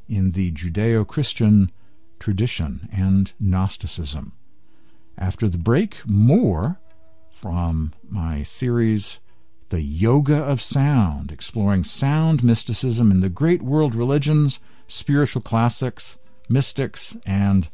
in 0.09 0.31
the 0.31 0.51
Judeo 0.51 1.07
Christian 1.07 1.71
tradition 2.19 2.89
and 2.91 3.31
Gnosticism. 3.39 4.33
After 5.17 5.47
the 5.47 5.57
break, 5.57 6.01
more 6.05 6.81
from 7.31 7.93
my 8.09 8.43
series, 8.43 9.21
The 9.69 9.79
Yoga 9.79 10.43
of 10.43 10.61
Sound, 10.61 11.31
exploring 11.31 11.85
sound 11.85 12.43
mysticism 12.43 13.09
in 13.09 13.21
the 13.21 13.29
great 13.29 13.61
world 13.61 13.95
religions, 13.95 14.59
spiritual 14.89 15.41
classics, 15.41 16.17
mystics, 16.49 17.15
and 17.25 17.69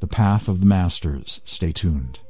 the 0.00 0.06
path 0.06 0.46
of 0.46 0.60
the 0.60 0.66
masters. 0.66 1.40
Stay 1.42 1.72
tuned. 1.72 2.20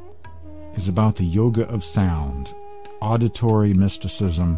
is 0.75 0.87
about 0.87 1.17
the 1.17 1.25
yoga 1.25 1.67
of 1.67 1.83
sound, 1.83 2.55
auditory 3.01 3.73
mysticism 3.73 4.57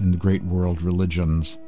in 0.00 0.10
the 0.10 0.16
great 0.16 0.42
world 0.42 0.80
religions, 0.80 1.58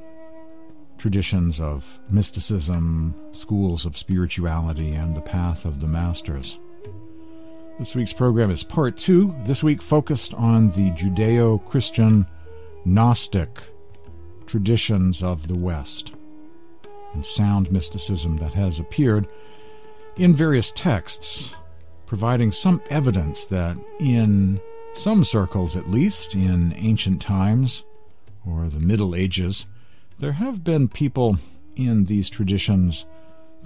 traditions 0.96 1.60
of 1.60 2.00
mysticism, 2.08 3.14
schools 3.32 3.84
of 3.84 3.98
spirituality, 3.98 4.94
and 4.94 5.14
the 5.14 5.20
path 5.20 5.66
of 5.66 5.80
the 5.80 5.86
masters. 5.86 6.58
This 7.78 7.94
week's 7.94 8.14
program 8.14 8.50
is 8.50 8.62
part 8.62 8.96
two, 8.96 9.34
this 9.44 9.62
week 9.62 9.82
focused 9.82 10.32
on 10.32 10.70
the 10.70 10.90
Judeo 10.92 11.62
Christian 11.66 12.26
Gnostic 12.86 13.62
traditions 14.46 15.22
of 15.22 15.48
the 15.48 15.56
West 15.56 16.12
and 17.12 17.24
sound 17.26 17.70
mysticism 17.70 18.38
that 18.38 18.54
has 18.54 18.78
appeared 18.78 19.28
in 20.16 20.34
various 20.34 20.72
texts 20.72 21.54
providing 22.10 22.50
some 22.50 22.82
evidence 22.90 23.44
that, 23.44 23.76
in 24.00 24.60
some 24.96 25.22
circles 25.22 25.76
at 25.76 25.88
least, 25.88 26.34
in 26.34 26.74
ancient 26.74 27.22
times 27.22 27.84
or 28.44 28.66
the 28.66 28.80
Middle 28.80 29.14
Ages, 29.14 29.64
there 30.18 30.32
have 30.32 30.64
been 30.64 30.88
people 30.88 31.38
in 31.76 32.06
these 32.06 32.28
traditions 32.28 33.06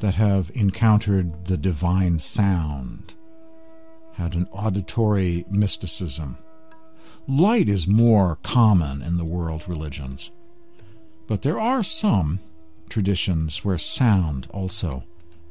that 0.00 0.16
have 0.16 0.50
encountered 0.54 1.46
the 1.46 1.56
divine 1.56 2.18
sound, 2.18 3.14
had 4.12 4.34
an 4.34 4.46
auditory 4.52 5.46
mysticism. 5.50 6.36
Light 7.26 7.66
is 7.66 7.88
more 7.88 8.36
common 8.42 9.00
in 9.00 9.16
the 9.16 9.24
world 9.24 9.66
religions, 9.66 10.30
but 11.26 11.40
there 11.40 11.58
are 11.58 11.82
some 11.82 12.40
traditions 12.90 13.64
where 13.64 13.78
sound 13.78 14.48
also 14.50 15.02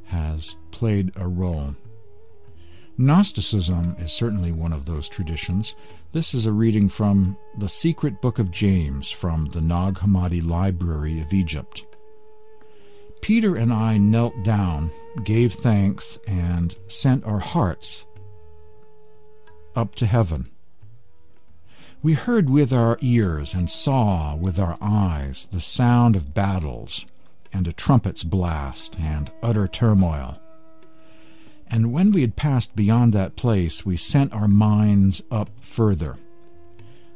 has 0.10 0.56
played 0.70 1.12
a 1.16 1.28
role. 1.28 1.76
Gnosticism 2.98 3.96
is 4.00 4.14
certainly 4.14 4.52
one 4.52 4.72
of 4.72 4.86
those 4.86 5.10
traditions. 5.10 5.74
This 6.12 6.36
is 6.36 6.46
a 6.46 6.52
reading 6.52 6.90
from 6.90 7.36
the 7.58 7.68
Secret 7.68 8.22
Book 8.22 8.38
of 8.38 8.52
James 8.52 9.10
from 9.10 9.48
the 9.48 9.62
Nag 9.62 9.96
Hammadi 9.96 10.48
Library 10.48 11.20
of 11.20 11.34
Egypt. 11.34 11.86
Peter 13.22 13.56
and 13.56 13.74
I 13.74 13.98
knelt 13.98 14.44
down, 14.44 14.92
gave 15.24 15.54
thanks, 15.54 16.20
and 16.28 16.76
sent 16.88 17.24
our 17.24 17.40
hearts 17.40 18.06
up 19.76 19.96
to 19.96 20.06
heaven. 20.06 20.52
We 22.04 22.14
heard 22.14 22.48
with 22.48 22.72
our 22.72 23.00
ears 23.02 23.56
and 23.56 23.72
saw 23.72 24.36
with 24.36 24.60
our 24.60 24.78
eyes 24.82 25.48
the 25.52 25.62
sound 25.62 26.16
of 26.16 26.36
battles 26.36 27.08
and 27.52 27.68
a 27.68 27.74
trumpet's 27.74 28.24
blast 28.24 29.00
and 29.00 29.32
utter 29.42 29.68
turmoil. 29.68 30.43
And 31.74 31.92
when 31.92 32.12
we 32.12 32.22
had 32.22 32.36
passed 32.36 32.76
beyond 32.76 33.14
that 33.14 33.36
place, 33.36 33.84
we 33.84 33.98
sent 33.98 34.32
our 34.32 34.48
minds 34.48 35.24
up 35.32 35.50
further. 35.60 36.18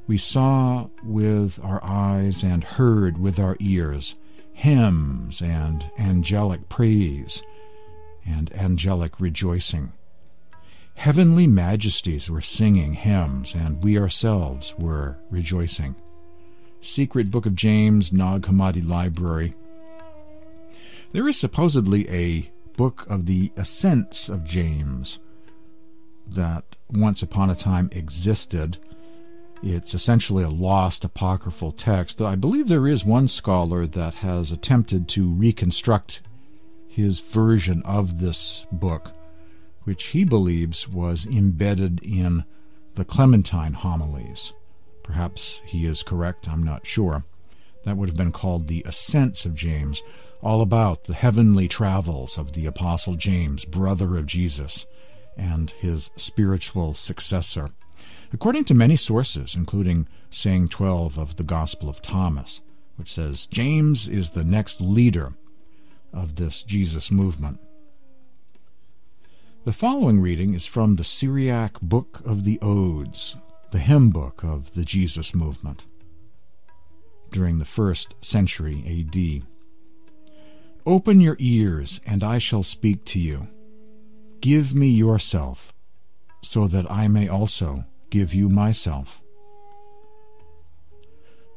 We 0.08 0.18
saw 0.18 0.88
with 1.04 1.60
our 1.62 1.80
eyes 1.84 2.42
and 2.42 2.64
heard 2.64 3.20
with 3.20 3.38
our 3.38 3.56
ears 3.60 4.16
hymns 4.54 5.44
and 5.44 5.86
angelic 6.00 6.70
praise 6.70 7.44
and 8.26 8.52
angelic 8.56 9.20
rejoicing. 9.20 9.92
Heavenly 10.96 11.46
majesties 11.46 12.28
were 12.28 12.42
singing 12.42 12.94
hymns, 12.94 13.54
and 13.54 13.84
we 13.84 13.96
ourselves 14.00 14.74
were 14.80 15.18
rejoicing. 15.30 15.94
Secret 16.82 17.30
Book 17.30 17.46
of 17.46 17.54
James, 17.54 18.12
Nag 18.12 18.42
Hammadi 18.42 18.82
Library. 18.82 19.54
There 21.12 21.28
is 21.28 21.40
supposedly 21.40 22.10
a 22.10 22.50
book 22.78 23.06
of 23.10 23.26
the 23.26 23.52
Ascents 23.58 24.30
of 24.30 24.46
James 24.46 25.20
that 26.28 26.78
once 26.90 27.22
upon 27.24 27.50
a 27.50 27.56
time 27.56 27.90
existed. 27.92 28.78
It's 29.64 29.96
essentially 29.96 30.44
a 30.44 30.50
lost 30.50 31.04
apocryphal 31.04 31.72
text. 31.72 32.18
though 32.18 32.28
I 32.28 32.36
believe 32.36 32.68
there 32.68 32.88
is 32.88 33.04
one 33.04 33.28
scholar 33.28 33.88
that 33.88 34.16
has 34.16 34.52
attempted 34.52 35.08
to 35.10 35.34
reconstruct 35.34 36.22
his 36.88 37.20
version 37.20 37.82
of 37.84 38.20
this 38.20 38.66
book, 38.72 39.12
which 39.84 40.08
he 40.08 40.24
believes 40.24 40.88
was 40.88 41.26
embedded 41.26 42.00
in 42.04 42.46
the 42.94 43.06
Clementine 43.06 43.74
homilies. 43.74 44.54
Perhaps 45.02 45.62
he 45.66 45.86
is 45.86 46.04
correct, 46.04 46.48
I'm 46.48 46.64
not 46.64 46.86
sure. 46.86 47.24
That 47.86 47.98
would 47.98 48.10
have 48.10 48.18
been 48.18 48.32
called 48.32 48.68
the 48.68 48.84
Ascents 48.86 49.46
of 49.46 49.56
James 49.56 50.04
all 50.42 50.62
about 50.62 51.06
the 51.06 51.14
heavenly 51.14 51.68
travels 51.68 52.38
of 52.38 52.54
the 52.54 52.66
Apostle 52.66 53.16
James, 53.16 53.66
brother 53.66 54.18
of 54.18 54.26
Jesus, 54.26 54.86
and 55.36 55.72
his 55.72 56.10
spiritual 56.16 56.94
successor. 56.94 57.72
According 58.34 58.66
to 58.66 58.74
many 58.74 58.98
sources, 58.98 59.56
including 59.56 60.08
saying 60.30 60.70
12 60.70 61.18
of 61.18 61.36
the 61.38 61.44
Gospel 61.44 61.90
of 61.90 62.02
Thomas, 62.02 62.62
which 62.98 63.14
says 63.14 63.46
James 63.46 64.08
is 64.08 64.32
the 64.32 64.44
next 64.44 64.82
leader 64.82 65.34
of 66.14 66.36
this 66.36 66.64
Jesus 66.64 67.12
movement. 67.12 67.60
The 69.66 69.74
following 69.74 70.22
reading 70.22 70.54
is 70.54 70.66
from 70.66 70.96
the 70.96 71.04
Syriac 71.04 71.80
Book 71.82 72.22
of 72.26 72.44
the 72.44 72.60
Odes, 72.62 73.36
the 73.72 73.80
hymn 73.80 74.10
book 74.12 74.44
of 74.44 74.74
the 74.74 74.86
Jesus 74.86 75.36
movement 75.36 75.86
during 77.32 77.60
the 77.60 77.66
first 77.66 78.14
century 78.22 78.84
A.D. 78.86 79.44
Open 80.88 81.20
your 81.20 81.36
ears, 81.38 82.00
and 82.06 82.24
I 82.24 82.38
shall 82.38 82.64
speak 82.64 83.04
to 83.08 83.20
you. 83.20 83.50
Give 84.40 84.74
me 84.74 84.88
yourself, 84.88 85.74
so 86.42 86.66
that 86.70 86.90
I 86.90 87.10
may 87.10 87.28
also 87.28 87.84
give 88.10 88.34
you 88.34 88.48
myself. 88.48 89.22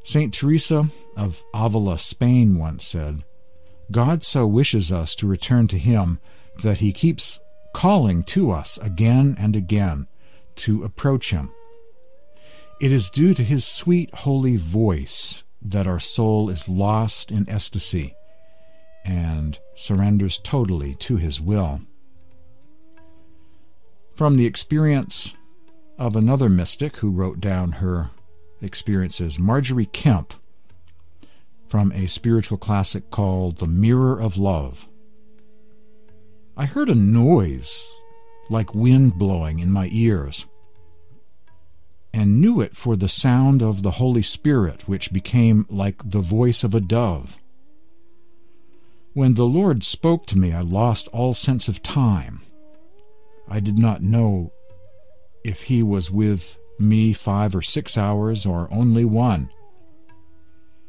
St. 0.03 0.33
Teresa 0.33 0.89
of 1.15 1.41
Avila, 1.53 1.97
Spain, 1.97 2.57
once 2.57 2.85
said, 2.85 3.23
God 3.89 4.21
so 4.21 4.45
wishes 4.45 4.91
us 4.91 5.15
to 5.15 5.27
return 5.27 5.69
to 5.69 5.77
Him 5.77 6.19
that 6.61 6.79
He 6.79 6.91
keeps 6.91 7.39
calling 7.73 8.23
to 8.23 8.51
us 8.51 8.77
again 8.79 9.37
and 9.39 9.55
again 9.55 10.07
to 10.57 10.83
approach 10.83 11.31
Him. 11.31 11.51
It 12.81 12.91
is 12.91 13.09
due 13.09 13.33
to 13.35 13.45
His 13.45 13.63
sweet, 13.63 14.13
holy 14.13 14.57
voice 14.57 15.45
that 15.61 15.87
our 15.87 16.01
soul 16.01 16.49
is 16.49 16.67
lost 16.67 17.31
in 17.31 17.47
ecstasy 17.47 18.13
and 19.05 19.59
surrenders 19.75 20.37
totally 20.37 20.95
to 20.95 21.17
His 21.17 21.41
will. 21.41 21.81
From 24.13 24.37
the 24.37 24.45
experience 24.45 25.33
of 25.97 26.15
another 26.15 26.49
mystic 26.49 26.97
who 26.97 27.11
wrote 27.11 27.39
down 27.39 27.73
her 27.73 28.11
experiences, 28.61 29.39
Margery 29.39 29.85
Kempe, 29.85 30.35
from 31.67 31.91
a 31.93 32.07
spiritual 32.07 32.57
classic 32.57 33.09
called 33.09 33.57
The 33.57 33.67
Mirror 33.67 34.19
of 34.19 34.37
Love. 34.37 34.87
I 36.57 36.65
heard 36.65 36.89
a 36.89 36.95
noise 36.95 37.89
like 38.49 38.75
wind 38.75 39.17
blowing 39.17 39.59
in 39.59 39.71
my 39.71 39.89
ears 39.91 40.45
and 42.13 42.41
knew 42.41 42.59
it 42.59 42.75
for 42.75 42.95
the 42.95 43.07
sound 43.07 43.61
of 43.61 43.83
the 43.83 43.91
Holy 43.91 44.21
Spirit, 44.21 44.87
which 44.87 45.13
became 45.13 45.65
like 45.69 46.01
the 46.03 46.19
voice 46.19 46.63
of 46.63 46.75
a 46.75 46.81
dove. 46.81 47.39
When 49.13 49.33
the 49.33 49.45
Lord 49.45 49.83
spoke 49.83 50.25
to 50.27 50.37
me, 50.37 50.53
I 50.53 50.61
lost 50.61 51.09
all 51.09 51.33
sense 51.33 51.67
of 51.67 51.83
time. 51.83 52.41
I 53.47 53.59
did 53.59 53.77
not 53.77 54.01
know 54.01 54.53
if 55.43 55.63
He 55.63 55.83
was 55.83 56.09
with 56.09 56.57
me 56.79 57.11
five 57.11 57.53
or 57.53 57.61
six 57.61 57.97
hours 57.97 58.45
or 58.45 58.71
only 58.71 59.03
one. 59.03 59.49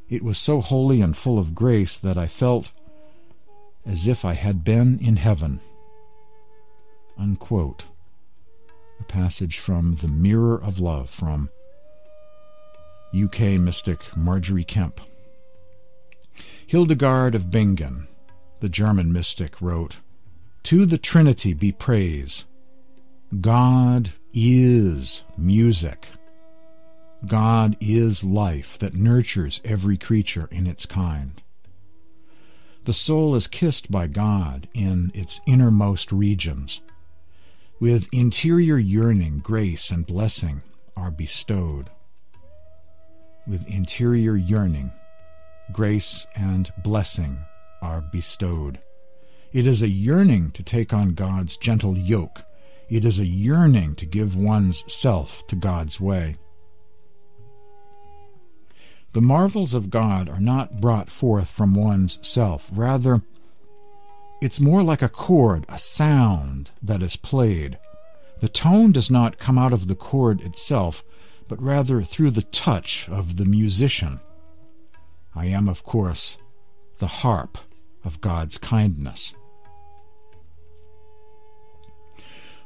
It 0.09 0.23
was 0.23 0.39
so 0.39 0.61
holy 0.61 1.01
and 1.01 1.17
full 1.17 1.39
of 1.39 1.55
grace 1.55 1.97
that 1.99 2.17
I 2.17 2.29
felt 2.29 2.71
as 3.85 4.07
if 4.07 4.25
I 4.25 4.35
had 4.35 4.63
been 4.63 4.99
in 5.01 5.17
heaven. 5.17 5.61
Unquote 7.19 7.87
a 9.01 9.05
passage 9.05 9.59
from 9.59 9.97
The 9.97 10.07
Mirror 10.07 10.63
of 10.63 10.79
Love 10.79 11.11
from 11.11 11.51
UK 13.13 13.59
mystic 13.59 14.17
Margery 14.17 14.65
Kempe. 14.65 15.01
Hildegard 16.67 17.35
of 17.35 17.51
Bingen, 17.51 18.07
the 18.62 18.68
German 18.68 19.12
mystic, 19.12 19.61
wrote, 19.61 19.96
To 20.62 20.87
the 20.87 20.96
Trinity 20.96 21.53
be 21.53 21.72
praise. 21.72 22.44
God 23.40 24.12
is 24.33 25.25
music. 25.37 26.07
God 27.27 27.77
is 27.81 28.22
life 28.22 28.79
that 28.79 28.94
nurtures 28.94 29.61
every 29.64 29.98
creature 29.98 30.48
in 30.53 30.68
its 30.68 30.87
kind. 30.87 31.42
The 32.85 32.94
soul 32.94 33.35
is 33.35 33.48
kissed 33.48 33.90
by 33.90 34.07
God 34.07 34.68
in 34.75 35.11
its 35.12 35.40
innermost 35.44 36.12
regions 36.12 36.83
with 37.81 38.09
interior 38.12 38.79
yearning, 38.79 39.40
grace 39.40 39.90
and 39.90 40.07
blessing 40.07 40.62
are 40.96 41.11
bestowed. 41.11 41.90
With 43.44 43.66
interior 43.66 44.37
yearning, 44.37 44.92
grace 45.72 46.29
and 46.37 46.72
blessing 46.85 47.44
are 47.83 48.01
bestowed. 48.01 48.79
It 49.53 49.66
is 49.66 49.83
a 49.83 49.88
yearning 49.88 50.53
to 50.53 50.62
take 50.62 50.95
on 50.95 51.12
God's 51.12 51.59
gentle 51.59 51.99
yoke. 51.99 52.45
It 52.88 53.05
is 53.05 53.18
a 53.18 53.27
yearning 53.27 53.97
to 53.97 54.07
give 54.07 54.35
one's 54.35 54.85
self 54.92 55.47
to 55.49 55.57
God's 55.57 56.01
way. 56.01 56.37
The 59.12 59.21
marvels 59.21 59.75
of 59.75 59.90
God 59.90 60.31
are 60.31 60.40
not 60.40 60.81
brought 60.81 61.11
forth 61.11 61.51
from 61.51 61.75
one's 61.75 62.18
self. 62.27 62.71
Rather, 62.73 63.21
it's 64.40 64.59
more 64.59 64.83
like 64.83 65.03
a 65.03 65.09
chord, 65.09 65.66
a 65.68 65.79
sound 65.79 66.71
that 66.83 67.03
is 67.03 67.16
played. 67.16 67.79
The 68.40 68.49
tone 68.49 68.90
does 68.90 69.11
not 69.11 69.38
come 69.38 69.59
out 69.59 69.75
of 69.75 69.87
the 69.87 69.95
chord 69.95 70.40
itself, 70.40 71.05
but 71.47 71.61
rather 71.61 72.03
through 72.03 72.31
the 72.31 72.42
touch 72.42 73.07
of 73.11 73.37
the 73.37 73.45
musician. 73.45 74.21
I 75.35 75.47
am, 75.47 75.68
of 75.68 75.85
course, 75.85 76.38
the 76.99 77.07
harp 77.07 77.59
of 78.05 78.21
God's 78.21 78.59
kindness. 78.59 79.35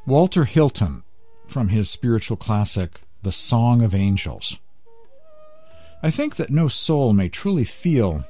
Walter 0.07 0.45
Hilton, 0.45 1.03
from 1.47 1.69
his 1.69 1.91
spiritual 1.91 2.37
classic, 2.37 3.01
The 3.23 3.33
Song 3.33 3.83
of 3.83 3.95
Angels. 3.95 4.59
I 6.03 6.11
think 6.11 6.37
that 6.37 6.51
no 6.51 6.69
soul 6.69 7.13
may 7.13 7.29
truly 7.29 7.65
feel 7.65 8.25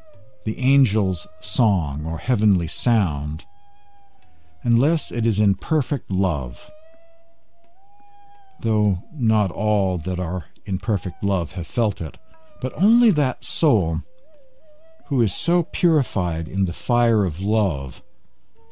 the 0.45 0.59
angel's 0.59 1.27
song 1.41 2.07
or 2.07 2.19
heavenly 2.19 2.69
sound 2.69 3.45
unless 4.63 5.13
it 5.13 5.27
is 5.27 5.39
in 5.39 5.55
perfect 5.55 6.11
love. 6.11 6.71
Though 8.61 9.03
not 9.13 9.51
all 9.51 9.99
that 9.99 10.19
are 10.19 10.47
in 10.65 10.79
perfect 10.79 11.23
love 11.23 11.53
have 11.53 11.67
felt 11.67 12.01
it, 12.01 12.17
but 12.61 12.73
only 12.75 13.11
that 13.13 13.45
soul 13.45 14.03
who 15.07 15.23
is 15.23 15.33
so 15.33 15.63
purified 15.63 16.49
in 16.49 16.65
the 16.65 16.73
fire 16.73 17.25
of 17.25 17.41
love 17.41 18.03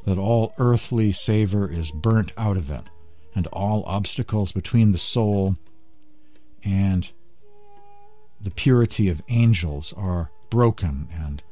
that 0.05 0.19
all 0.19 0.53
earthly 0.59 1.13
savor 1.13 1.71
is 1.71 1.91
burnt 1.91 2.33
out 2.37 2.57
of 2.57 2.71
it, 2.71 2.85
and 3.35 3.47
all 3.49 3.85
obstacles 3.87 4.53
between 4.53 4.93
the 4.93 4.99
soul 4.99 5.57
and 6.65 7.11
the 8.41 8.51
purity 8.51 9.09
of 9.09 9.23
angels 9.29 9.95
are 9.97 10.31
broken 10.51 11.09
and 11.13 11.43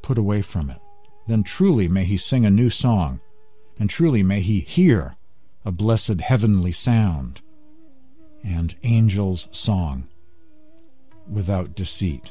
put 0.00 0.16
away 0.16 0.42
from 0.42 0.70
it, 0.70 0.80
then 1.26 1.42
truly 1.42 1.88
may 1.88 2.04
he 2.04 2.16
sing 2.16 2.46
a 2.46 2.50
new 2.50 2.70
song, 2.70 3.20
and 3.78 3.90
truly 3.90 4.22
may 4.22 4.40
he 4.40 4.60
hear 4.60 5.16
a 5.64 5.72
blessed 5.72 6.20
heavenly 6.20 6.72
sound 6.72 7.42
and 8.42 8.74
angel's 8.82 9.48
song 9.50 10.08
without 11.28 11.74
deceit. 11.74 12.30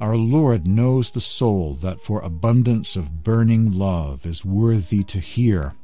Our 0.00 0.16
Lord 0.16 0.66
knows 0.66 1.10
the 1.10 1.20
soul 1.20 1.74
that 1.74 2.00
for 2.00 2.20
abundance 2.20 2.96
of 2.96 3.22
burning 3.22 3.72
love 3.72 4.24
is 4.24 4.44
worthy 4.44 5.04
to 5.04 5.20
hear 5.20 5.74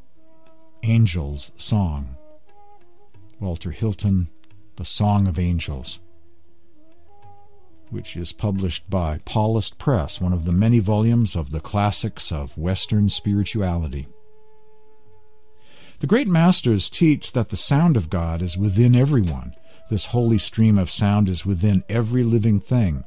angel's 0.82 1.50
song. 1.56 2.16
Walter 3.40 3.72
Hilton, 3.72 4.28
The 4.76 4.84
Song 4.84 5.26
of 5.26 5.38
Angels 5.38 5.98
which 7.90 8.16
is 8.16 8.32
published 8.32 8.88
by 8.90 9.18
Paulist 9.24 9.78
Press, 9.78 10.20
one 10.20 10.32
of 10.32 10.44
the 10.44 10.52
many 10.52 10.78
volumes 10.78 11.36
of 11.36 11.50
the 11.50 11.60
classics 11.60 12.32
of 12.32 12.58
Western 12.58 13.08
spirituality. 13.08 14.08
The 16.00 16.06
great 16.06 16.28
masters 16.28 16.90
teach 16.90 17.32
that 17.32 17.50
the 17.50 17.56
sound 17.56 17.96
of 17.96 18.10
God 18.10 18.42
is 18.42 18.58
within 18.58 18.94
everyone. 18.94 19.54
This 19.88 20.06
holy 20.06 20.38
stream 20.38 20.78
of 20.78 20.90
sound 20.90 21.28
is 21.28 21.46
within 21.46 21.84
every 21.88 22.22
living 22.24 22.60
thing. 22.60 23.04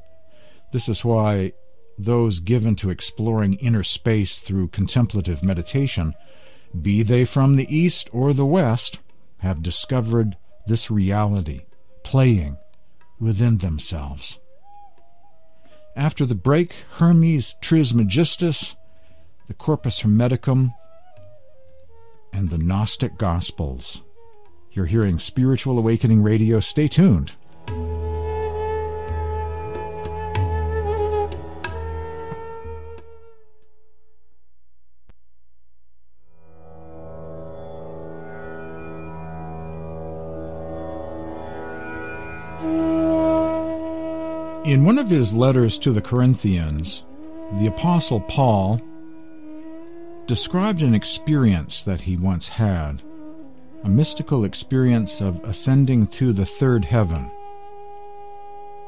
This 0.71 0.87
is 0.87 1.03
why 1.03 1.53
those 1.97 2.39
given 2.39 2.75
to 2.77 2.89
exploring 2.89 3.55
inner 3.55 3.83
space 3.83 4.39
through 4.39 4.69
contemplative 4.69 5.43
meditation, 5.43 6.13
be 6.79 7.03
they 7.03 7.25
from 7.25 7.55
the 7.55 7.75
east 7.75 8.09
or 8.13 8.33
the 8.33 8.45
west, 8.45 8.99
have 9.39 9.63
discovered 9.63 10.37
this 10.67 10.89
reality 10.91 11.61
playing 12.03 12.57
within 13.19 13.57
themselves. 13.57 14.39
After 15.95 16.25
the 16.25 16.35
break, 16.35 16.73
Hermes 16.91 17.55
Trismegistus, 17.61 18.75
the 19.47 19.53
Corpus 19.53 20.01
Hermeticum, 20.01 20.73
and 22.31 22.49
the 22.49 22.57
Gnostic 22.57 23.17
Gospels. 23.17 24.03
You're 24.71 24.85
hearing 24.85 25.19
Spiritual 25.19 25.77
Awakening 25.77 26.21
Radio. 26.21 26.59
Stay 26.59 26.87
tuned. 26.87 27.33
In 44.69 44.83
one 44.83 44.99
of 44.99 45.09
his 45.09 45.33
letters 45.33 45.79
to 45.79 45.91
the 45.91 45.99
Corinthians, 45.99 47.03
the 47.53 47.65
Apostle 47.65 48.19
Paul 48.19 48.79
described 50.27 50.83
an 50.83 50.93
experience 50.93 51.81
that 51.81 52.01
he 52.01 52.15
once 52.17 52.47
had 52.47 53.01
a 53.83 53.89
mystical 53.89 54.43
experience 54.43 55.21
of 55.21 55.43
ascending 55.43 56.05
to 56.09 56.33
the 56.33 56.45
third 56.45 56.85
heaven, 56.85 57.31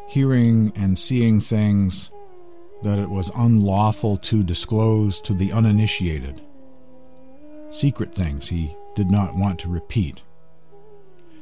hearing 0.08 0.72
and 0.76 1.00
seeing 1.00 1.42
things 1.42 2.12
that 2.84 3.00
it 3.00 3.10
was 3.10 3.32
unlawful 3.36 4.18
to 4.18 4.44
disclose 4.44 5.20
to 5.22 5.34
the 5.34 5.52
uninitiated, 5.52 6.44
secret 7.72 8.14
things 8.14 8.50
he 8.50 8.78
did 8.94 9.10
not 9.10 9.36
want 9.36 9.58
to 9.62 9.68
repeat. 9.68 10.22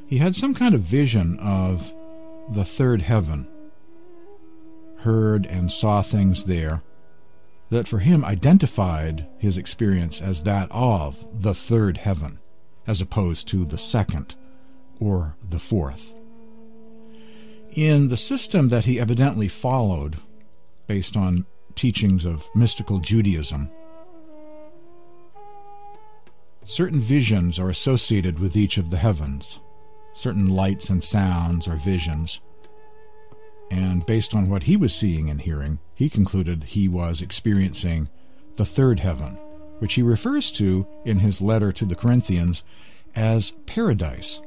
He 0.07 0.19
had 0.19 0.33
some 0.33 0.53
kind 0.53 0.73
of 0.73 0.79
vision 0.79 1.37
of 1.39 1.93
the 2.51 2.63
third 2.63 3.01
heaven, 3.01 3.45
heard 4.99 5.45
and 5.45 5.71
saw 5.71 6.01
things 6.01 6.43
there 6.43 6.81
that 7.69 7.87
for 7.87 7.99
him 7.99 8.25
identified 8.25 9.27
his 9.37 9.57
experience 9.57 10.21
as 10.21 10.43
that 10.43 10.67
of 10.71 11.23
the 11.41 11.53
third 11.53 11.97
heaven, 11.97 12.39
as 12.87 12.99
opposed 12.99 13.47
to 13.47 13.65
the 13.65 13.77
second 13.77 14.35
or 14.99 15.35
the 15.49 15.59
fourth. 15.59 16.13
In 17.71 18.09
the 18.09 18.17
system 18.17 18.69
that 18.69 18.85
he 18.85 18.99
evidently 18.99 19.47
followed, 19.47 20.17
based 20.87 21.15
on 21.15 21.45
teachings 21.75 22.25
of 22.25 22.49
mystical 22.55 22.99
Judaism, 22.99 23.69
certain 26.65 26.99
visions 26.99 27.59
are 27.59 27.69
associated 27.69 28.39
with 28.39 28.55
each 28.55 28.77
of 28.77 28.89
the 28.89 28.97
heavens. 28.97 29.59
Certain 30.13 30.49
lights 30.49 30.89
and 30.89 31.03
sounds 31.03 31.67
are 31.67 31.75
visions 31.75 32.41
and 33.71 34.05
based 34.05 34.33
on 34.33 34.49
what 34.49 34.63
he 34.63 34.75
was 34.75 34.93
seeing 34.93 35.29
and 35.29 35.41
hearing, 35.41 35.79
he 35.93 36.09
concluded 36.09 36.63
he 36.63 36.87
was 36.87 37.21
experiencing 37.21 38.09
the 38.55 38.65
third 38.65 38.99
heaven, 38.99 39.37
which 39.79 39.93
he 39.93 40.01
refers 40.01 40.51
to 40.51 40.87
in 41.05 41.19
his 41.19 41.41
letter 41.41 41.71
to 41.71 41.85
the 41.85 41.95
Corinthians 41.95 42.63
as 43.15 43.51
paradise. 43.65 44.41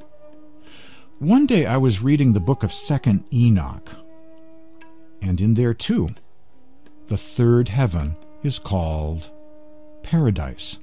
One 1.18 1.46
day 1.46 1.66
I 1.66 1.76
was 1.76 2.02
reading 2.02 2.32
the 2.32 2.40
book 2.40 2.62
of 2.62 2.70
2nd 2.70 3.24
Enoch, 3.32 3.90
and 5.20 5.40
in 5.40 5.54
there 5.54 5.74
too, 5.74 6.10
the 7.06 7.16
third 7.16 7.68
heaven 7.68 8.16
is 8.42 8.58
called 8.58 9.30
paradise. 10.02 10.78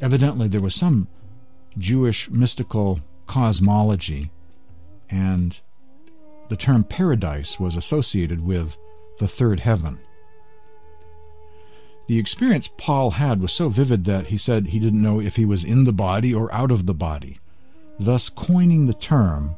Evidently, 0.00 0.48
there 0.48 0.60
was 0.60 0.74
some 0.74 1.08
Jewish 1.76 2.30
mystical 2.30 3.00
cosmology 3.26 4.30
and 5.08 5.60
the 6.50 6.56
term 6.56 6.82
paradise 6.82 7.60
was 7.60 7.76
associated 7.76 8.44
with 8.44 8.76
the 9.20 9.28
third 9.28 9.60
heaven. 9.60 10.00
The 12.08 12.18
experience 12.18 12.68
Paul 12.76 13.12
had 13.12 13.40
was 13.40 13.52
so 13.52 13.68
vivid 13.68 14.04
that 14.06 14.26
he 14.26 14.36
said 14.36 14.66
he 14.66 14.80
didn't 14.80 15.00
know 15.00 15.20
if 15.20 15.36
he 15.36 15.44
was 15.44 15.62
in 15.62 15.84
the 15.84 15.92
body 15.92 16.34
or 16.34 16.52
out 16.52 16.72
of 16.72 16.86
the 16.86 16.92
body, 16.92 17.38
thus 18.00 18.28
coining 18.28 18.86
the 18.86 18.94
term 18.94 19.56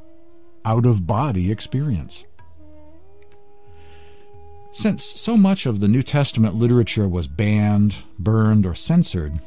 out 0.66 0.84
of 0.84 1.06
body 1.06 1.50
experience. 1.50 2.26
Since 4.70 5.02
so 5.02 5.38
much 5.38 5.64
of 5.64 5.80
the 5.80 5.88
New 5.88 6.02
Testament 6.02 6.56
literature 6.56 7.08
was 7.08 7.26
banned, 7.26 7.94
burned, 8.18 8.66
or 8.66 8.74
censored, 8.74 9.40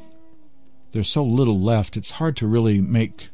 there's 0.90 1.08
so 1.08 1.24
little 1.24 1.60
left, 1.60 1.96
it's 1.96 2.12
hard 2.12 2.36
to 2.38 2.48
really 2.48 2.80
make 2.80 3.30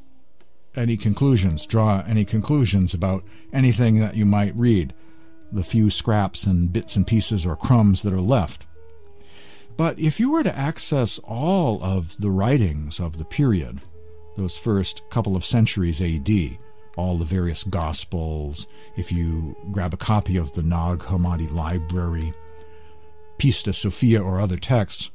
any 0.75 0.97
conclusions, 0.97 1.67
draw 1.67 2.03
any 2.07 2.25
conclusions 2.25 2.95
about 2.95 3.25
anything 3.53 4.01
that 4.01 4.17
you 4.17 4.25
might 4.25 4.57
read, 4.57 4.95
the 5.51 5.63
few 5.63 5.91
scraps 5.91 6.45
and 6.45 6.73
bits 6.73 6.97
and 6.97 7.07
pieces 7.07 7.45
or 7.45 7.57
crumbs 7.57 8.03
that 8.03 8.13
are 8.13 8.21
left. 8.21 8.67
But 9.77 9.99
if 9.99 10.21
you 10.21 10.31
were 10.31 10.43
to 10.43 10.57
access 10.57 11.19
all 11.25 11.83
of 11.83 12.17
the 12.19 12.31
writings 12.31 13.01
of 13.01 13.19
the 13.19 13.25
period, 13.25 13.81
those 14.37 14.57
first 14.57 15.03
couple 15.11 15.37
of 15.37 15.45
centuries 15.45 16.01
AD, 16.01 16.59
all 16.97 17.17
the 17.17 17.25
various 17.25 17.65
Gospels, 17.65 18.67
if 18.97 19.11
you 19.11 19.57
grab 19.71 19.95
a 19.95 19.99
copy 19.99 20.37
of 20.37 20.53
the 20.53 20.63
Nag 20.63 21.01
Hammadi 21.01 21.51
Library, 21.51 22.35
Pistis 23.39 23.77
Sophia, 23.77 24.23
or 24.23 24.41
other 24.41 24.59
texts, 24.59 25.11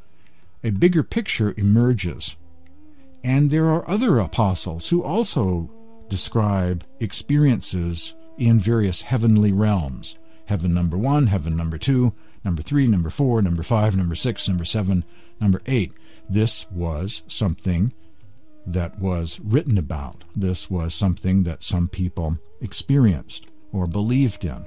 a 0.63 0.72
bigger 0.72 1.04
picture 1.04 1.54
emerges 1.58 2.36
and 3.28 3.52
there 3.52 3.66
are 3.66 3.90
other 3.90 4.20
apostles 4.20 4.88
who 4.88 5.04
also 5.04 5.70
describe 6.08 6.86
experiences 7.02 8.13
in 8.38 8.58
various 8.58 9.02
heavenly 9.02 9.52
realms 9.52 10.16
heaven 10.46 10.74
number 10.74 10.98
one, 10.98 11.28
heaven 11.28 11.58
number 11.58 11.78
two, 11.78 12.13
number 12.46 12.62
three, 12.62 12.88
number 12.88 13.10
four, 13.10 13.42
number 13.42 13.63
five, 13.63 13.98
number 13.98 14.16
six, 14.16 14.48
number 14.48 14.63
seven, 14.63 15.04
number 15.42 15.62
eight. 15.66 15.92
This 16.30 16.72
was 16.72 17.24
something 17.28 17.92
that 18.66 18.98
was 18.98 19.42
written 19.42 19.78
about. 19.78 20.24
This 20.34 20.70
was 20.70 20.96
something 20.96 21.44
that 21.44 21.63
some 21.63 21.90
people 21.90 22.38
experienced 22.62 23.48
or 23.74 23.88
believed 23.88 24.46
in. 24.46 24.66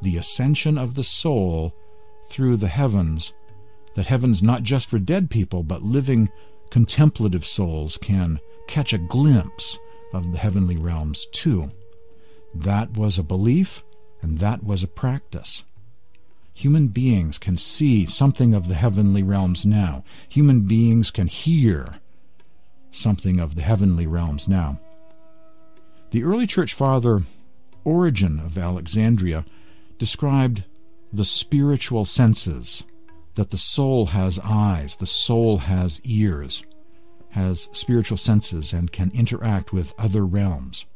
The 0.00 0.16
ascension 0.16 0.78
of 0.78 0.94
the 0.94 1.02
soul 1.02 1.74
through 2.28 2.58
the 2.58 2.68
heavens, 2.68 3.32
that 3.96 4.06
heaven's 4.06 4.44
not 4.44 4.62
just 4.62 4.88
for 4.88 5.00
dead 5.00 5.28
people, 5.28 5.64
but 5.64 5.82
living 5.82 6.28
contemplative 6.70 7.44
souls 7.44 7.96
can 7.96 8.40
catch 8.66 8.92
a 8.92 8.98
glimpse 8.98 9.78
of 10.12 10.32
the 10.32 10.38
heavenly 10.38 10.76
realms 10.76 11.26
too. 11.32 11.70
That 12.54 12.96
was 12.96 13.18
a 13.18 13.22
belief 13.22 13.84
and 14.22 14.38
that 14.38 14.64
was 14.64 14.82
a 14.82 14.88
practice. 14.88 15.62
Human 16.54 16.88
beings 16.88 17.38
can 17.38 17.56
see 17.56 18.06
something 18.06 18.54
of 18.54 18.68
the 18.68 18.74
heavenly 18.74 19.22
realms 19.22 19.64
now. 19.64 20.04
Human 20.28 20.60
beings 20.60 21.10
can 21.10 21.26
hear 21.26 22.00
something 22.90 23.40
of 23.40 23.54
the 23.54 23.62
heavenly 23.62 24.06
realms 24.06 24.48
now. 24.48 24.78
The 26.10 26.24
early 26.24 26.46
church 26.46 26.74
father 26.74 27.22
Origen 27.84 28.40
of 28.40 28.58
Alexandria 28.58 29.44
described 29.98 30.64
the 31.12 31.24
spiritual 31.24 32.04
senses 32.04 32.82
that 33.34 33.50
the 33.50 33.56
soul 33.56 34.06
has 34.06 34.38
eyes, 34.42 34.96
the 34.96 35.06
soul 35.06 35.58
has 35.58 36.00
ears, 36.04 36.64
has 37.30 37.68
spiritual 37.72 38.18
senses, 38.18 38.72
and 38.72 38.92
can 38.92 39.10
interact 39.14 39.72
with 39.72 39.94
other 39.98 40.26
realms. 40.26 40.86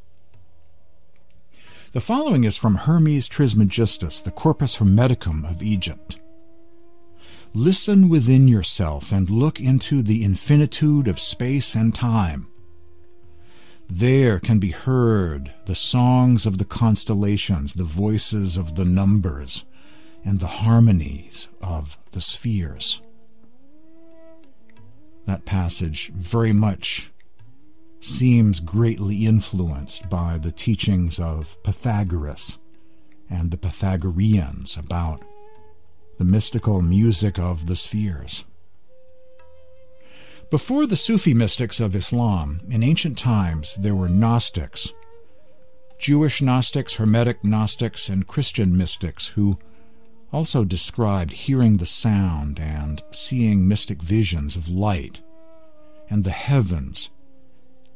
The 1.92 2.00
following 2.00 2.42
is 2.42 2.56
from 2.56 2.74
Hermes 2.74 3.28
Trismegistus, 3.28 4.20
the 4.20 4.32
Corpus 4.32 4.78
Hermeticum 4.78 5.48
of 5.48 5.62
Egypt. 5.62 6.18
Listen 7.52 8.08
within 8.08 8.48
yourself 8.48 9.12
and 9.12 9.30
look 9.30 9.60
into 9.60 10.02
the 10.02 10.24
infinitude 10.24 11.06
of 11.06 11.20
space 11.20 11.76
and 11.76 11.94
time. 11.94 12.48
There 13.88 14.40
can 14.40 14.58
be 14.58 14.72
heard 14.72 15.54
the 15.66 15.76
songs 15.76 16.46
of 16.46 16.58
the 16.58 16.64
constellations, 16.64 17.74
the 17.74 17.84
voices 17.84 18.56
of 18.56 18.74
the 18.74 18.84
numbers, 18.84 19.64
and 20.24 20.40
the 20.40 20.46
harmonies 20.46 21.48
of 21.60 21.98
the 22.12 22.20
spheres. 22.20 23.02
That 25.26 25.44
passage 25.44 26.10
very 26.14 26.52
much 26.52 27.10
seems 28.00 28.60
greatly 28.60 29.24
influenced 29.26 30.08
by 30.08 30.38
the 30.38 30.52
teachings 30.52 31.18
of 31.18 31.62
Pythagoras 31.62 32.58
and 33.30 33.50
the 33.50 33.56
Pythagoreans 33.56 34.76
about 34.76 35.22
the 36.18 36.24
mystical 36.24 36.82
music 36.82 37.38
of 37.38 37.66
the 37.66 37.76
spheres. 37.76 38.44
Before 40.50 40.87
the 40.87 40.96
Sufi 40.96 41.34
mystics 41.34 41.80
of 41.80 41.96
Islam, 41.96 42.60
in 42.68 42.82
ancient 42.82 43.18
times 43.18 43.76
there 43.76 43.96
were 43.96 44.08
Gnostics, 44.08 44.92
Jewish 45.98 46.42
Gnostics, 46.42 46.94
Hermetic 46.94 47.42
Gnostics, 47.42 48.08
and 48.08 48.26
Christian 48.26 48.76
mystics 48.76 49.28
who 49.28 49.58
also 50.34 50.64
described 50.64 51.32
hearing 51.32 51.76
the 51.76 51.86
sound 51.86 52.58
and 52.58 53.00
seeing 53.12 53.68
mystic 53.68 54.02
visions 54.02 54.56
of 54.56 54.68
light 54.68 55.22
and 56.10 56.24
the 56.24 56.30
heavens 56.30 57.10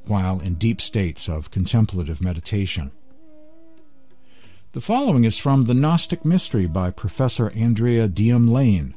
while 0.07 0.38
in 0.38 0.55
deep 0.55 0.81
states 0.81 1.29
of 1.29 1.51
contemplative 1.51 2.22
meditation. 2.22 2.93
The 4.70 4.80
following 4.80 5.24
is 5.24 5.36
from 5.36 5.64
The 5.64 5.74
Gnostic 5.74 6.24
Mystery 6.24 6.68
by 6.68 6.93
Professor 6.93 7.51
Andrea 7.57 8.07
Diem-Lane. 8.07 8.95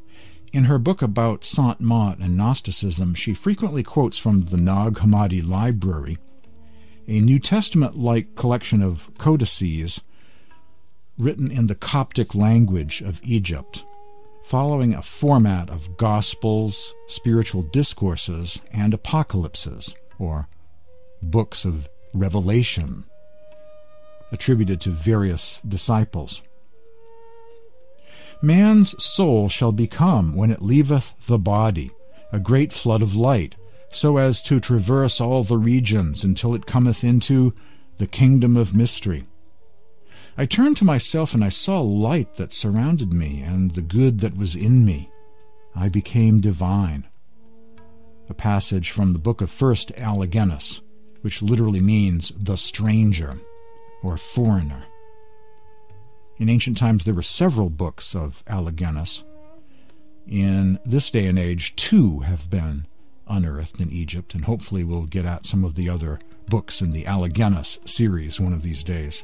In 0.54 0.66
her 0.66 0.78
book 0.78 1.02
about 1.02 1.44
Sant 1.44 1.82
Mat 1.82 2.20
and 2.20 2.38
Gnosticism, 2.38 3.16
she 3.16 3.34
frequently 3.34 3.82
quotes 3.82 4.20
from 4.20 4.46
the 4.46 4.58
Nag 4.58 4.98
Hammadi 4.98 5.42
Library, 5.42 6.20
a 7.08 7.20
New 7.20 7.40
Testament 7.40 7.98
like 7.98 8.36
collection 8.36 8.84
of 8.84 9.10
codices 9.18 10.02
written 11.22 11.52
in 11.52 11.68
the 11.68 11.76
Coptic 11.76 12.34
language 12.34 13.02
of 13.02 13.22
Egypt, 13.24 13.86
following 14.44 14.94
a 14.94 15.04
format 15.04 15.70
of 15.70 15.96
Gospels, 15.96 16.94
spiritual 17.08 17.62
discourses, 17.62 18.60
and 18.74 18.94
apocalypses, 18.94 19.96
or 20.18 20.48
books 21.22 21.64
of 21.64 21.88
revelation, 22.14 23.06
attributed 24.32 24.82
to 24.82 24.90
various 24.90 25.62
disciples. 25.68 26.42
Man's 28.42 28.96
soul 29.04 29.48
shall 29.48 29.72
become, 29.72 30.36
when 30.36 30.50
it 30.50 30.64
leaveth 30.64 31.14
the 31.28 31.38
body, 31.38 31.92
a 32.32 32.40
great 32.40 32.74
flood 32.74 33.04
of 33.04 33.16
light, 33.16 33.54
so 33.92 34.18
as 34.18 34.42
to 34.42 34.60
traverse 34.60 35.22
all 35.22 35.44
the 35.44 35.58
regions 35.58 36.24
until 36.24 36.56
it 36.56 36.66
cometh 36.66 37.04
into 37.04 37.54
the 38.00 38.08
kingdom 38.08 38.58
of 38.58 38.74
mystery. 38.74 39.26
I 40.42 40.48
turned 40.48 40.76
to 40.78 40.86
myself 40.86 41.36
and 41.36 41.44
I 41.44 41.50
saw 41.50 41.82
light 41.82 42.34
that 42.38 42.52
surrounded 42.52 43.14
me 43.14 43.44
and 43.44 43.70
the 43.70 43.84
good 43.84 44.22
that 44.22 44.36
was 44.36 44.56
in 44.56 44.84
me. 44.84 45.12
I 45.76 45.88
became 45.88 46.42
divine. 46.42 47.08
A 48.28 48.34
passage 48.34 48.90
from 48.90 49.14
the 49.14 49.20
book 49.20 49.42
of 49.42 49.52
First 49.52 49.92
Allogenes, 49.92 50.82
which 51.22 51.44
literally 51.44 51.80
means 51.80 52.34
the 52.36 52.58
stranger 52.58 53.40
or 54.02 54.18
foreigner. 54.18 54.86
In 56.38 56.50
ancient 56.50 56.76
times, 56.76 57.06
there 57.06 57.14
were 57.14 57.22
several 57.22 57.70
books 57.70 58.16
of 58.16 58.44
Allogenes. 58.48 59.24
In 60.28 60.80
this 60.84 61.12
day 61.12 61.28
and 61.28 61.38
age, 61.38 61.76
two 61.76 62.22
have 62.22 62.50
been 62.50 62.88
unearthed 63.28 63.80
in 63.80 63.92
Egypt, 63.92 64.34
and 64.34 64.46
hopefully 64.46 64.84
we'll 64.84 65.06
get 65.06 65.24
at 65.24 65.46
some 65.46 65.64
of 65.64 65.76
the 65.76 65.88
other 65.88 66.20
books 66.50 66.82
in 66.82 66.94
the 66.94 67.06
Allogenes 67.06 67.78
series 67.86 68.40
one 68.40 68.54
of 68.54 68.64
these 68.64 68.84
days. 68.84 69.24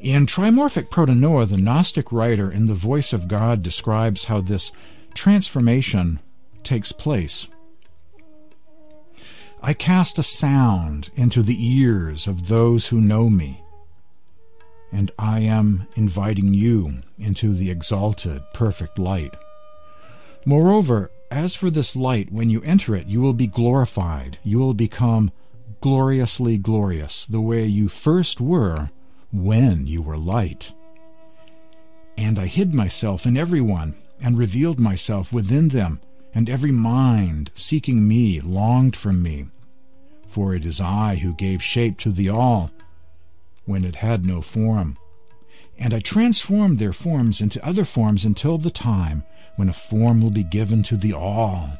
In 0.00 0.26
Trimorphic 0.26 0.90
Protennoia, 0.90 1.46
the 1.46 1.56
Gnostic 1.56 2.12
writer 2.12 2.50
in 2.50 2.66
the 2.66 2.74
voice 2.74 3.12
of 3.14 3.28
God 3.28 3.62
describes 3.62 4.24
how 4.24 4.40
this 4.40 4.70
transformation 5.14 6.20
takes 6.62 6.92
place. 6.92 7.48
I 9.62 9.72
cast 9.72 10.18
a 10.18 10.22
sound 10.22 11.10
into 11.16 11.42
the 11.42 11.56
ears 11.58 12.26
of 12.26 12.48
those 12.48 12.88
who 12.88 13.00
know 13.00 13.30
me, 13.30 13.62
and 14.92 15.10
I 15.18 15.40
am 15.40 15.86
inviting 15.96 16.52
you 16.52 17.00
into 17.18 17.54
the 17.54 17.70
exalted, 17.70 18.42
perfect 18.52 18.98
light. 18.98 19.34
Moreover, 20.44 21.10
as 21.30 21.54
for 21.54 21.70
this 21.70 21.96
light, 21.96 22.30
when 22.30 22.50
you 22.50 22.60
enter 22.62 22.94
it, 22.94 23.06
you 23.06 23.22
will 23.22 23.32
be 23.32 23.46
glorified. 23.46 24.38
You 24.44 24.58
will 24.58 24.74
become 24.74 25.32
gloriously 25.80 26.58
glorious, 26.58 27.24
the 27.24 27.40
way 27.40 27.64
you 27.64 27.88
first 27.88 28.40
were 28.40 28.90
when 29.32 29.86
you 29.86 30.02
were 30.02 30.16
light. 30.16 30.72
And 32.16 32.38
I 32.38 32.46
hid 32.46 32.74
myself 32.74 33.26
in 33.26 33.36
everyone, 33.36 33.94
and 34.20 34.38
revealed 34.38 34.80
myself 34.80 35.32
within 35.32 35.68
them, 35.68 36.00
and 36.34 36.48
every 36.48 36.72
mind 36.72 37.50
seeking 37.54 38.06
me 38.08 38.40
longed 38.40 38.96
for 38.96 39.12
me. 39.12 39.46
For 40.26 40.54
it 40.54 40.64
is 40.64 40.80
I 40.80 41.16
who 41.16 41.34
gave 41.34 41.62
shape 41.62 41.98
to 42.00 42.10
the 42.10 42.28
all, 42.28 42.70
when 43.64 43.84
it 43.84 43.96
had 43.96 44.24
no 44.24 44.40
form. 44.40 44.96
And 45.78 45.92
I 45.92 46.00
transformed 46.00 46.78
their 46.78 46.92
forms 46.92 47.40
into 47.40 47.64
other 47.66 47.84
forms 47.84 48.24
until 48.24 48.56
the 48.56 48.70
time 48.70 49.24
when 49.56 49.68
a 49.68 49.74
form 49.74 50.22
will 50.22 50.30
be 50.30 50.44
given 50.44 50.82
to 50.84 50.96
the 50.96 51.12
all. 51.12 51.70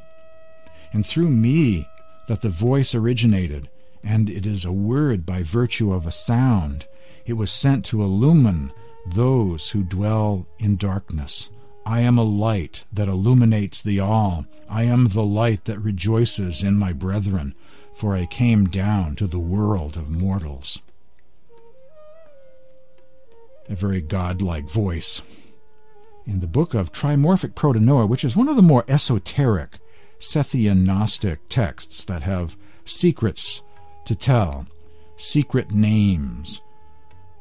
And 0.92 1.04
through 1.04 1.30
me 1.30 1.88
that 2.28 2.42
the 2.42 2.50
voice 2.50 2.94
originated, 2.94 3.70
and 4.02 4.28
it 4.28 4.46
is 4.46 4.64
a 4.64 4.72
word 4.72 5.24
by 5.24 5.42
virtue 5.42 5.92
of 5.92 6.06
a 6.06 6.12
sound, 6.12 6.86
it 7.26 7.34
was 7.34 7.50
sent 7.50 7.84
to 7.84 8.02
illumine 8.02 8.72
those 9.04 9.70
who 9.70 9.82
dwell 9.82 10.46
in 10.58 10.76
darkness. 10.76 11.50
I 11.84 12.00
am 12.00 12.18
a 12.18 12.24
light 12.24 12.84
that 12.92 13.08
illuminates 13.08 13.82
the 13.82 14.00
all. 14.00 14.46
I 14.68 14.84
am 14.84 15.08
the 15.08 15.24
light 15.24 15.64
that 15.66 15.78
rejoices 15.78 16.62
in 16.62 16.78
my 16.78 16.92
brethren, 16.92 17.54
for 17.94 18.16
I 18.16 18.26
came 18.26 18.66
down 18.66 19.16
to 19.16 19.26
the 19.26 19.38
world 19.38 19.96
of 19.96 20.10
mortals. 20.10 20.82
A 23.68 23.74
very 23.74 24.00
godlike 24.00 24.68
voice. 24.68 25.22
In 26.26 26.40
the 26.40 26.46
book 26.48 26.74
of 26.74 26.92
Trimorphic 26.92 27.54
Protennoia, 27.54 28.08
which 28.08 28.24
is 28.24 28.36
one 28.36 28.48
of 28.48 28.56
the 28.56 28.62
more 28.62 28.84
esoteric 28.88 29.78
Sethian 30.18 30.84
Gnostic 30.84 31.48
texts 31.48 32.04
that 32.04 32.22
have 32.22 32.56
secrets 32.84 33.62
to 34.06 34.14
tell, 34.14 34.66
secret 35.16 35.70
names, 35.70 36.60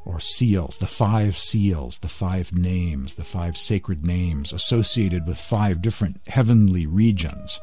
or 0.06 0.20
seals, 0.20 0.78
the 0.78 0.86
five 0.86 1.36
seals, 1.36 1.98
the 1.98 2.08
five 2.08 2.52
names, 2.52 3.16
the 3.16 3.24
five 3.24 3.58
sacred 3.58 4.04
names 4.04 4.52
associated 4.52 5.26
with 5.26 5.36
five 5.36 5.82
different 5.82 6.20
heavenly 6.28 6.86
regions. 6.86 7.60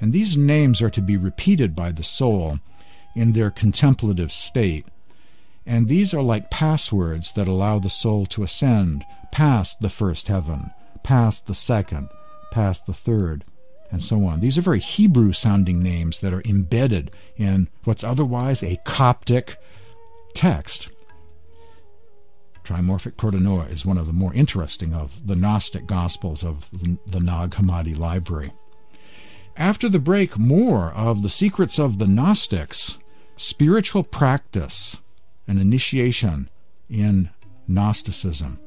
And 0.00 0.12
these 0.12 0.36
names 0.36 0.80
are 0.80 0.90
to 0.90 1.02
be 1.02 1.16
repeated 1.16 1.74
by 1.74 1.92
the 1.92 2.04
soul 2.04 2.60
in 3.14 3.32
their 3.32 3.50
contemplative 3.50 4.32
state. 4.32 4.86
And 5.66 5.88
these 5.88 6.14
are 6.14 6.22
like 6.22 6.50
passwords 6.50 7.32
that 7.32 7.48
allow 7.48 7.78
the 7.78 7.90
soul 7.90 8.24
to 8.26 8.44
ascend 8.44 9.04
past 9.30 9.80
the 9.80 9.90
first 9.90 10.28
heaven, 10.28 10.70
past 11.02 11.46
the 11.46 11.54
second, 11.54 12.08
past 12.50 12.86
the 12.86 12.94
third, 12.94 13.44
and 13.90 14.02
so 14.02 14.24
on. 14.24 14.40
These 14.40 14.56
are 14.56 14.62
very 14.62 14.78
Hebrew 14.78 15.32
sounding 15.32 15.82
names 15.82 16.20
that 16.20 16.32
are 16.32 16.42
embedded 16.44 17.10
in 17.36 17.68
what's 17.84 18.04
otherwise 18.04 18.62
a 18.62 18.80
Coptic 18.84 19.56
text. 20.34 20.88
Trimorphic 22.70 23.16
Protennoia 23.16 23.68
is 23.68 23.84
one 23.84 23.98
of 23.98 24.06
the 24.06 24.12
more 24.12 24.32
interesting 24.32 24.94
of 24.94 25.26
the 25.26 25.34
Gnostic 25.34 25.88
Gospels 25.88 26.44
of 26.44 26.70
the 26.70 27.18
Nag 27.18 27.50
Hammadi 27.50 27.98
Library. 27.98 28.52
After 29.56 29.88
the 29.88 29.98
break, 29.98 30.38
more 30.38 30.92
of 30.92 31.22
the 31.22 31.28
secrets 31.28 31.80
of 31.80 31.98
the 31.98 32.06
Gnostics, 32.06 32.96
spiritual 33.36 34.04
practice, 34.04 35.00
an 35.48 35.58
initiation 35.58 36.48
in 36.88 37.30
Gnosticism, 37.66 38.60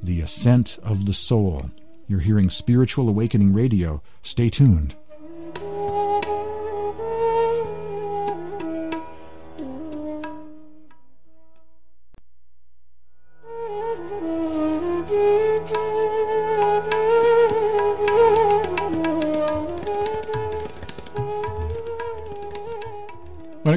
the 0.00 0.20
ascent 0.20 0.78
of 0.84 1.06
the 1.06 1.12
soul. 1.12 1.68
You're 2.06 2.20
hearing 2.20 2.50
Spiritual 2.50 3.08
Awakening 3.08 3.52
Radio. 3.52 4.02
Stay 4.22 4.50
tuned. 4.50 4.94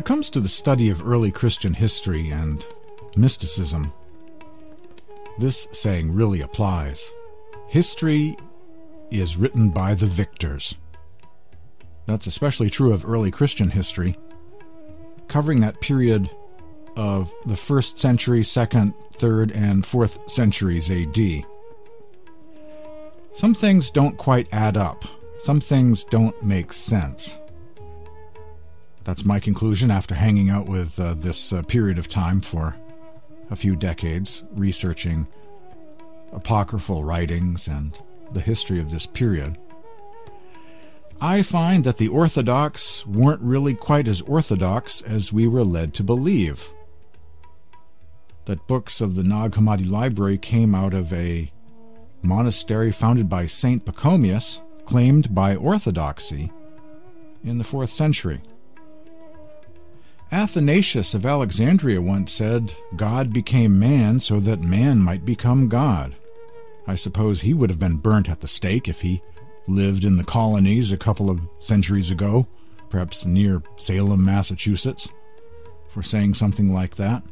It 0.01 0.05
comes 0.05 0.31
to 0.31 0.39
the 0.39 0.49
study 0.49 0.89
of 0.89 1.07
early 1.07 1.29
Christian 1.29 1.75
history 1.75 2.31
and 2.31 2.65
mysticism, 3.15 3.93
this 5.37 5.67
saying 5.73 6.11
really 6.11 6.41
applies. 6.41 7.11
History 7.67 8.35
is 9.11 9.37
written 9.37 9.69
by 9.69 9.93
the 9.93 10.07
victors. 10.07 10.73
That's 12.07 12.25
especially 12.25 12.71
true 12.71 12.93
of 12.93 13.05
early 13.05 13.29
Christian 13.29 13.69
history, 13.69 14.17
covering 15.27 15.59
that 15.59 15.81
period 15.81 16.31
of 16.95 17.31
the 17.45 17.55
first 17.55 17.99
century, 17.99 18.43
second, 18.43 18.95
third, 19.13 19.51
and 19.51 19.85
fourth 19.85 20.27
centuries 20.27 20.89
AD. 20.89 21.45
Some 23.35 23.53
things 23.53 23.91
don't 23.91 24.17
quite 24.17 24.47
add 24.51 24.77
up. 24.77 25.05
Some 25.37 25.61
things 25.61 26.03
don't 26.05 26.43
make 26.43 26.73
sense. 26.73 27.37
That's 29.03 29.25
my 29.25 29.39
conclusion 29.39 29.89
after 29.89 30.13
hanging 30.13 30.49
out 30.49 30.67
with 30.67 30.99
uh, 30.99 31.15
this 31.15 31.51
uh, 31.51 31.63
period 31.63 31.97
of 31.97 32.07
time 32.07 32.41
for 32.41 32.75
a 33.49 33.55
few 33.55 33.75
decades, 33.75 34.43
researching 34.51 35.27
apocryphal 36.31 37.03
writings 37.03 37.67
and 37.67 37.97
the 38.31 38.41
history 38.41 38.79
of 38.79 38.91
this 38.91 39.05
period. 39.05 39.57
I 41.19 41.43
find 41.43 41.83
that 41.83 41.97
the 41.97 42.07
Orthodox 42.07 43.05
weren't 43.05 43.41
really 43.41 43.73
quite 43.73 44.07
as 44.07 44.21
orthodox 44.21 45.01
as 45.01 45.33
we 45.33 45.47
were 45.47 45.63
led 45.63 45.93
to 45.95 46.03
believe. 46.03 46.67
That 48.45 48.67
books 48.67 49.01
of 49.01 49.15
the 49.15 49.23
Nag 49.23 49.51
Hammadi 49.51 49.87
Library 49.87 50.37
came 50.37 50.73
out 50.73 50.93
of 50.93 51.13
a 51.13 51.51
monastery 52.23 52.91
founded 52.91 53.29
by 53.29 53.45
Saint 53.45 53.85
Pachomius, 53.85 54.61
claimed 54.85 55.35
by 55.35 55.55
orthodoxy, 55.55 56.51
in 57.43 57.57
the 57.57 57.63
fourth 57.63 57.89
century. 57.89 58.41
Athanasius 60.31 61.13
of 61.13 61.25
Alexandria 61.25 62.01
once 62.01 62.31
said, 62.31 62.73
God 62.95 63.33
became 63.33 63.77
man 63.77 64.21
so 64.21 64.39
that 64.39 64.61
man 64.61 64.99
might 64.99 65.25
become 65.25 65.67
God. 65.67 66.15
I 66.87 66.95
suppose 66.95 67.41
he 67.41 67.53
would 67.53 67.69
have 67.69 67.79
been 67.79 67.97
burnt 67.97 68.29
at 68.29 68.39
the 68.39 68.47
stake 68.47 68.87
if 68.87 69.01
he 69.01 69.21
lived 69.67 70.05
in 70.05 70.15
the 70.15 70.23
colonies 70.23 70.91
a 70.91 70.97
couple 70.97 71.29
of 71.29 71.41
centuries 71.59 72.11
ago, 72.11 72.47
perhaps 72.89 73.25
near 73.25 73.61
Salem, 73.75 74.23
Massachusetts, 74.23 75.09
for 75.89 76.01
saying 76.01 76.35
something 76.35 76.73
like 76.73 76.95
that. 76.95 77.23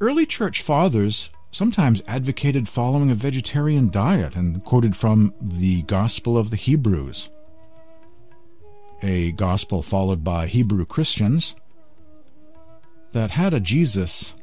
Early 0.00 0.26
church 0.26 0.60
fathers 0.60 1.30
sometimes 1.52 2.02
advocated 2.08 2.68
following 2.68 3.12
a 3.12 3.14
vegetarian 3.14 3.90
diet 3.90 4.34
and 4.34 4.62
quoted 4.64 4.96
from 4.96 5.32
the 5.40 5.82
Gospel 5.82 6.36
of 6.36 6.50
the 6.50 6.56
Hebrews 6.56 7.30
a 9.06 9.30
gospel 9.32 9.82
followed 9.82 10.24
by 10.24 10.48
Hebrew 10.48 10.84
Christians 10.84 11.54
that 13.12 13.30
had 13.30 13.54
a 13.54 13.60
Jesus 13.60 14.34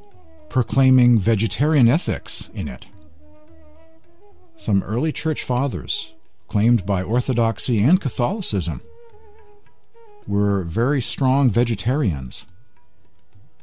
proclaiming 0.47 1.19
vegetarian 1.19 1.89
ethics 1.89 2.49
in 2.53 2.69
it. 2.69 2.85
Some 4.55 4.81
early 4.83 5.11
church 5.11 5.43
fathers, 5.43 6.13
claimed 6.47 6.85
by 6.85 7.03
Orthodoxy 7.03 7.83
and 7.83 7.99
Catholicism, 7.99 8.81
were 10.25 10.63
very 10.63 11.01
strong 11.01 11.49
vegetarians, 11.49 12.45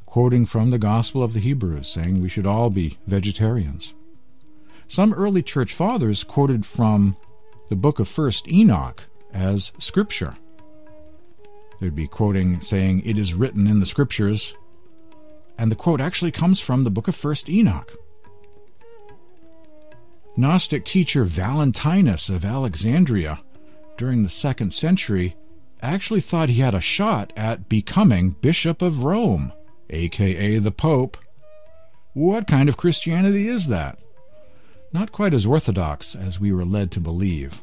quoting 0.05 0.45
from 0.45 0.69
the 0.69 0.77
Gospel 0.77 1.23
of 1.23 1.33
the 1.33 1.39
Hebrews, 1.39 1.89
saying 1.89 2.21
we 2.21 2.29
should 2.29 2.45
all 2.45 2.69
be 2.69 2.99
vegetarians. 3.07 3.95
Some 4.87 5.13
early 5.13 5.41
church 5.41 5.73
fathers 5.73 6.23
quoted 6.23 6.63
from 6.63 7.17
the 7.69 7.75
book 7.75 7.97
of 7.97 8.07
1st 8.07 8.51
Enoch 8.51 9.07
as 9.33 9.71
scripture. 9.79 10.35
They'd 11.81 11.93
be 11.93 12.07
quoting, 12.07 12.61
saying, 12.61 13.01
It 13.03 13.17
is 13.17 13.33
written 13.33 13.67
in 13.67 13.81
the 13.81 13.85
scriptures, 13.85 14.55
and 15.57 15.69
the 15.69 15.75
quote 15.75 15.99
actually 15.99 16.31
comes 16.31 16.61
from 16.61 16.83
the 16.85 16.91
book 16.91 17.09
of 17.09 17.15
1st 17.17 17.49
Enoch. 17.49 17.97
Gnostic 20.37 20.85
teacher 20.85 21.25
Valentinus 21.25 22.29
of 22.29 22.45
Alexandria 22.45 23.41
during 23.97 24.23
the 24.23 24.29
second 24.29 24.71
century 24.71 25.35
actually 25.81 26.21
thought 26.21 26.47
he 26.47 26.61
had 26.61 26.73
a 26.73 26.79
shot 26.79 27.33
at 27.35 27.67
becoming 27.67 28.37
Bishop 28.39 28.81
of 28.81 29.03
Rome, 29.03 29.51
aka 29.89 30.59
the 30.59 30.71
Pope. 30.71 31.17
What 32.13 32.47
kind 32.47 32.69
of 32.69 32.77
Christianity 32.77 33.49
is 33.49 33.67
that? 33.67 33.97
not 34.93 35.11
quite 35.11 35.33
as 35.33 35.45
orthodox 35.45 36.15
as 36.15 36.39
we 36.39 36.51
were 36.51 36.65
led 36.65 36.91
to 36.91 36.99
believe. 36.99 37.61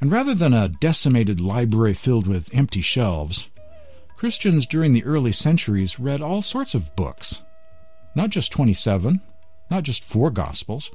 And 0.00 0.10
rather 0.10 0.34
than 0.34 0.54
a 0.54 0.68
decimated 0.68 1.40
library 1.40 1.94
filled 1.94 2.26
with 2.26 2.54
empty 2.54 2.80
shelves, 2.80 3.50
Christians 4.16 4.66
during 4.66 4.92
the 4.92 5.04
early 5.04 5.32
centuries 5.32 6.00
read 6.00 6.20
all 6.20 6.42
sorts 6.42 6.74
of 6.74 6.94
books. 6.96 7.42
Not 8.14 8.30
just 8.30 8.52
27, 8.52 9.20
not 9.70 9.82
just 9.82 10.04
four 10.04 10.30
Gospels 10.30 10.90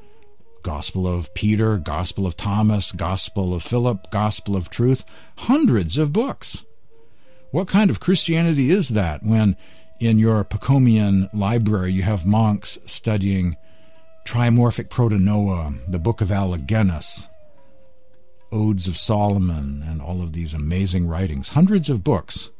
Gospel 0.65 1.07
of 1.07 1.31
Peter, 1.35 1.77
Gospel 1.77 2.25
of 2.25 2.35
Thomas, 2.35 2.91
Gospel 2.91 3.53
of 3.53 3.61
Philip, 3.61 4.09
Gospel 4.09 4.55
of 4.55 4.71
Truth, 4.71 5.05
hundreds 5.37 5.99
of 5.99 6.11
books. 6.11 6.65
What 7.51 7.67
kind 7.67 7.91
of 7.91 7.99
Christianity 7.99 8.71
is 8.71 8.89
that 8.89 9.21
when 9.21 9.57
in 9.99 10.17
your 10.17 10.43
Pachomian 10.43 11.29
library 11.33 11.93
you 11.93 12.01
have 12.01 12.25
monks 12.25 12.79
studying 12.87 13.57
Trimorphic 14.25 14.89
Protennoia, 14.89 15.75
the 15.87 15.99
Book 15.99 16.19
of 16.19 16.29
Allogenes, 16.31 17.29
Odes 18.55 18.87
of 18.87 18.97
Solomon, 18.97 19.83
and 19.85 20.01
all 20.01 20.21
of 20.21 20.31
these 20.31 20.53
amazing 20.53 21.07
writings. 21.07 21.49
Hundreds 21.49 21.89
of 21.89 22.05
books. 22.05 22.51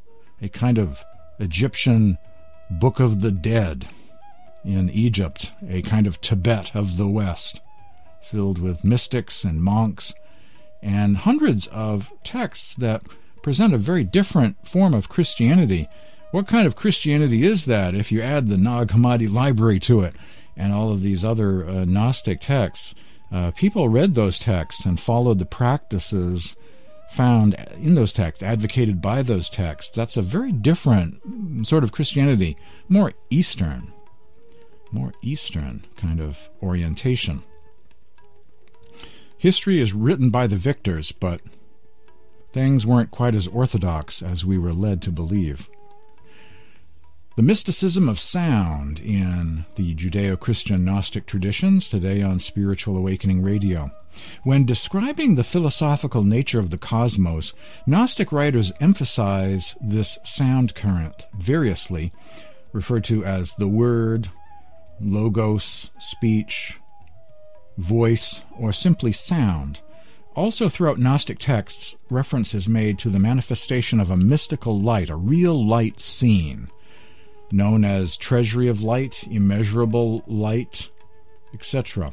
A 0.42 0.50
kind 0.50 0.78
of 0.78 1.06
Egyptian 1.40 2.18
Book 2.70 3.00
of 3.00 3.22
the 3.22 3.32
Dead 3.32 3.88
in 4.66 4.90
Egypt, 4.90 5.54
a 5.70 5.82
kind 5.84 6.06
of 6.06 6.20
Tibet 6.20 6.76
of 6.76 6.98
the 6.98 7.08
West, 7.08 7.62
filled 8.22 8.60
with 8.60 8.84
mystics 8.84 9.46
and 9.46 9.62
monks, 9.62 10.14
and 10.82 11.16
hundreds 11.16 11.68
of 11.68 12.12
texts 12.24 12.76
that 12.76 13.04
present 13.42 13.74
a 13.74 13.78
very 13.78 14.04
different 14.04 14.68
form 14.68 14.94
of 14.94 15.08
Christianity. 15.08 15.88
What 16.32 16.48
kind 16.48 16.68
of 16.68 16.76
Christianity 16.76 17.46
is 17.46 17.64
that 17.66 17.96
if 17.96 18.12
you 18.12 18.22
add 18.22 18.48
the 18.48 18.58
Nag 18.58 18.90
Hammadi 18.90 19.32
library 19.32 19.80
to 19.82 20.02
it? 20.02 20.16
and 20.56 20.74
all 20.74 20.92
of 20.92 21.02
these 21.02 21.26
other 21.26 21.68
uh, 21.68 21.86
Gnostic 21.86 22.40
texts, 22.40 22.96
uh, 23.32 23.52
people 23.52 23.90
read 23.90 24.16
those 24.16 24.40
texts 24.40 24.86
and 24.86 25.00
followed 25.00 25.40
the 25.40 25.46
practices 25.46 26.56
found 27.12 27.54
in 27.78 27.96
those 27.96 28.14
texts, 28.14 28.44
advocated 28.44 29.02
by 29.02 29.22
those 29.22 29.50
texts. 29.50 29.96
That's 29.96 30.18
a 30.18 30.22
very 30.22 30.52
different 30.52 31.66
sort 31.66 31.84
of 31.84 31.92
Christianity, 31.92 32.58
more 32.90 33.14
Eastern, 33.30 33.94
more 34.92 35.14
Eastern 35.22 35.86
kind 35.96 36.20
of 36.20 36.50
orientation. 36.62 37.44
History 39.38 39.80
is 39.80 39.94
written 39.94 40.30
by 40.30 40.48
the 40.48 40.56
victors, 40.56 41.12
but 41.12 41.42
things 42.52 42.86
weren't 42.86 43.12
quite 43.12 43.36
as 43.36 43.48
orthodox 43.48 44.22
as 44.22 44.46
we 44.46 44.58
were 44.58 44.74
led 44.74 45.02
to 45.04 45.12
believe. 45.12 45.70
The 47.36 47.44
mysticism 47.44 48.08
of 48.08 48.18
sound 48.18 49.00
in 49.00 49.66
the 49.76 49.94
Judeo 49.94 50.40
Christian 50.40 50.86
Gnostic 50.86 51.26
traditions, 51.26 51.90
today 51.90 52.22
on 52.22 52.40
Spiritual 52.40 52.96
Awakening 52.96 53.42
Radio. 53.42 53.92
When 54.44 54.66
describing 54.66 55.36
the 55.36 55.44
philosophical 55.44 56.24
nature 56.24 56.62
of 56.62 56.70
the 56.70 56.78
cosmos, 56.78 57.54
Gnostic 57.86 58.32
writers 58.32 58.72
emphasize 58.80 59.76
this 59.82 60.18
sound 60.24 60.76
current 60.76 61.26
variously, 61.38 62.14
referred 62.72 63.04
to 63.06 63.26
as 63.26 63.54
the 63.56 63.68
Word, 63.68 64.30
Logos, 65.02 65.92
speech, 66.00 66.80
voice, 67.78 68.46
or 68.58 68.72
simply 68.72 69.12
sound. 69.12 69.82
Also, 70.38 70.70
throughout 70.70 71.00
Gnostic 71.00 71.40
texts, 71.40 71.98
reference 72.10 72.54
is 72.54 72.70
made 72.70 72.98
to 73.00 73.10
the 73.10 73.20
manifestation 73.20 74.00
of 74.00 74.10
a 74.10 74.16
mystical 74.16 74.80
light, 74.80 75.10
a 75.10 75.18
real 75.18 75.68
light 75.68 76.00
seen 76.00 76.70
known 77.56 77.86
as 77.86 78.18
treasury 78.18 78.68
of 78.68 78.82
light, 78.82 79.24
immeasurable 79.30 80.24
light, 80.28 80.90
etc. 81.54 82.12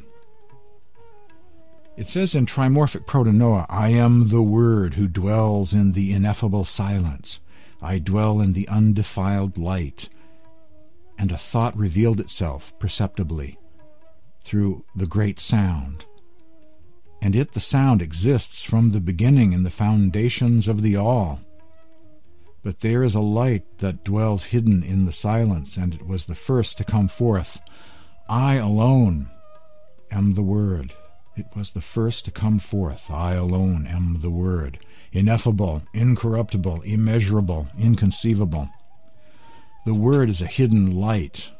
It 1.95 2.09
says 2.09 2.33
in 2.33 2.45
Trimorphic 2.45 3.05
Protennoia, 3.05 3.65
I 3.69 3.89
am 3.89 4.29
the 4.29 4.41
Word 4.41 4.95
who 4.95 5.07
dwells 5.07 5.73
in 5.73 5.91
the 5.91 6.11
ineffable 6.11 6.65
silence. 6.65 7.39
I 7.81 7.99
dwell 7.99 8.41
in 8.41 8.53
the 8.53 8.67
undefiled 8.67 9.57
light. 9.57 10.09
And 11.19 11.31
a 11.31 11.37
thought 11.37 11.77
revealed 11.77 12.19
itself 12.19 12.73
perceptibly 12.79 13.59
through 14.41 14.85
the 14.95 15.05
great 15.05 15.39
sound. 15.39 16.05
And 17.21 17.35
it, 17.35 17.51
the 17.53 17.59
sound, 17.59 18.01
exists 18.01 18.63
from 18.63 18.91
the 18.91 18.99
beginning 18.99 19.53
in 19.53 19.63
the 19.63 19.69
foundations 19.69 20.67
of 20.67 20.81
the 20.81 20.95
all. 20.95 21.39
But 22.63 22.79
there 22.79 23.03
is 23.03 23.13
a 23.13 23.19
light 23.19 23.79
that 23.79 24.05
dwells 24.05 24.45
hidden 24.45 24.83
in 24.83 25.03
the 25.03 25.11
silence, 25.11 25.75
and 25.75 25.93
it 25.93 26.07
was 26.07 26.25
the 26.25 26.35
first 26.35 26.77
to 26.77 26.85
come 26.85 27.09
forth. 27.09 27.59
I 28.29 28.55
alone 28.55 29.29
am 30.09 30.35
the 30.35 30.43
Word. 30.43 30.93
It 31.35 31.47
was 31.55 31.71
the 31.71 31.81
first 31.81 32.23
to 32.25 32.31
come 32.31 32.59
forth. 32.59 33.11
I 33.11 33.33
alone 33.33 33.85
am 33.85 34.19
the 34.21 34.29
Word. 34.29 34.79
Ineffable, 35.11 35.83
incorruptible, 35.93 36.83
immeasurable, 36.83 37.67
inconceivable. 37.77 38.69
The 39.85 39.93
Word 39.93 40.29
is 40.29 40.41
a 40.41 40.47
hidden 40.47 40.95
light, 40.95 41.51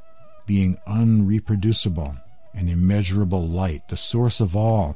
being 0.46 0.78
unreproducible, 0.88 2.18
an 2.54 2.70
immeasurable 2.70 3.46
light, 3.46 3.90
the 3.90 3.98
source 3.98 4.40
of 4.40 4.56
all. 4.56 4.96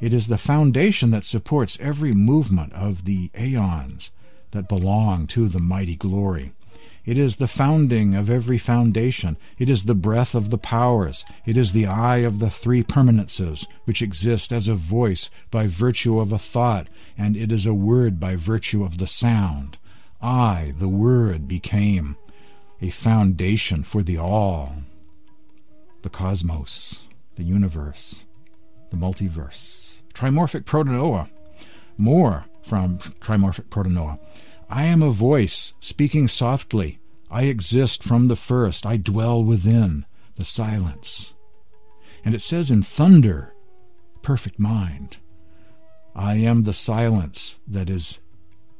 It 0.00 0.12
is 0.12 0.26
the 0.26 0.36
foundation 0.36 1.12
that 1.12 1.24
supports 1.24 1.80
every 1.80 2.12
movement 2.12 2.74
of 2.74 3.06
the 3.06 3.30
aeons 3.34 4.10
that 4.50 4.68
belong 4.68 5.26
to 5.28 5.48
the 5.48 5.60
mighty 5.60 5.96
glory. 5.96 6.52
It 7.04 7.16
is 7.16 7.36
the 7.36 7.46
founding 7.46 8.16
of 8.16 8.28
every 8.28 8.58
foundation. 8.58 9.36
It 9.58 9.68
is 9.68 9.84
the 9.84 9.94
breath 9.94 10.34
of 10.34 10.50
the 10.50 10.58
powers. 10.58 11.24
It 11.44 11.56
is 11.56 11.72
the 11.72 11.86
eye 11.86 12.18
of 12.18 12.40
the 12.40 12.50
three 12.50 12.82
permanences, 12.82 13.66
which 13.84 14.02
exist 14.02 14.52
as 14.52 14.66
a 14.66 14.74
voice 14.74 15.30
by 15.52 15.68
virtue 15.68 16.18
of 16.18 16.32
a 16.32 16.38
thought, 16.38 16.88
and 17.16 17.36
it 17.36 17.52
is 17.52 17.64
a 17.64 17.74
word 17.74 18.18
by 18.18 18.34
virtue 18.34 18.82
of 18.82 18.98
the 18.98 19.06
sound. 19.06 19.78
I, 20.20 20.74
the 20.76 20.88
Word, 20.88 21.46
became 21.46 22.16
a 22.80 22.90
foundation 22.90 23.84
for 23.84 24.02
the 24.02 24.18
all, 24.18 24.76
the 26.02 26.10
cosmos, 26.10 27.04
the 27.36 27.44
universe, 27.44 28.24
the 28.90 28.96
multiverse. 28.96 30.00
Trimorphic 30.14 30.64
Protennoia. 30.64 31.28
More 31.98 32.46
from 32.66 32.98
Trimorphic 32.98 33.68
Protennoia. 33.70 34.18
I 34.68 34.84
am 34.84 35.02
a 35.02 35.10
voice 35.10 35.74
speaking 35.78 36.26
softly. 36.26 36.98
I 37.30 37.44
exist 37.44 38.02
from 38.02 38.28
the 38.28 38.36
first. 38.36 38.84
I 38.84 38.96
dwell 38.96 39.42
within 39.42 40.04
the 40.34 40.44
silence. 40.44 41.34
And 42.24 42.34
it 42.34 42.42
says 42.42 42.70
in 42.70 42.82
thunder, 42.82 43.54
perfect 44.22 44.58
mind. 44.58 45.18
I 46.14 46.34
am 46.34 46.64
the 46.64 46.72
silence 46.72 47.58
that 47.68 47.88
is 47.88 48.18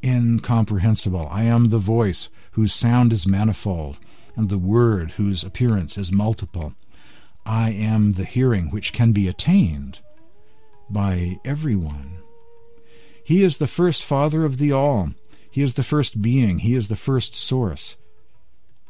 incomprehensible. 0.02 1.28
I 1.30 1.44
am 1.44 1.66
the 1.66 1.78
voice 1.78 2.28
whose 2.52 2.72
sound 2.72 3.12
is 3.12 3.26
manifold, 3.26 3.98
and 4.34 4.48
the 4.48 4.58
word 4.58 5.12
whose 5.12 5.44
appearance 5.44 5.96
is 5.96 6.10
multiple. 6.10 6.74
I 7.44 7.70
am 7.70 8.12
the 8.12 8.24
hearing 8.24 8.70
which 8.70 8.92
can 8.92 9.12
be 9.12 9.28
attained 9.28 10.00
by 10.90 11.38
everyone. 11.44 12.18
He 13.26 13.42
is 13.42 13.56
the 13.56 13.66
first 13.66 14.04
Father 14.04 14.44
of 14.44 14.58
the 14.58 14.70
all. 14.70 15.10
He 15.50 15.60
is 15.60 15.74
the 15.74 15.82
first 15.82 16.22
being. 16.22 16.60
He 16.60 16.76
is 16.76 16.86
the 16.86 16.94
first 16.94 17.34
source. 17.34 17.96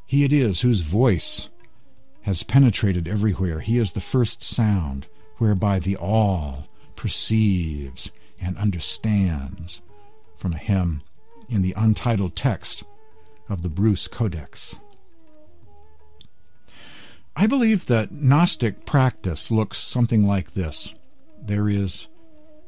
He 0.04 0.24
it 0.24 0.32
is 0.34 0.60
whose 0.60 0.82
voice 0.82 1.48
has 2.20 2.42
penetrated 2.42 3.08
everywhere. 3.08 3.60
He 3.60 3.78
is 3.78 3.92
the 3.92 4.02
first 4.02 4.42
sound 4.42 5.06
whereby 5.38 5.78
the 5.78 5.96
all 5.96 6.68
perceives 6.96 8.12
and 8.38 8.58
understands 8.58 9.80
from 10.36 10.52
a 10.52 10.58
hymn 10.58 11.00
in 11.48 11.62
the 11.62 11.72
untitled 11.74 12.36
text 12.36 12.84
of 13.48 13.62
the 13.62 13.70
Bruce 13.70 14.06
Codex. 14.06 14.78
I 17.34 17.46
believe 17.46 17.86
that 17.86 18.12
Gnostic 18.12 18.84
practice 18.84 19.50
looks 19.50 19.78
something 19.78 20.26
like 20.26 20.52
this. 20.52 20.94
There 21.40 21.70
is 21.70 22.08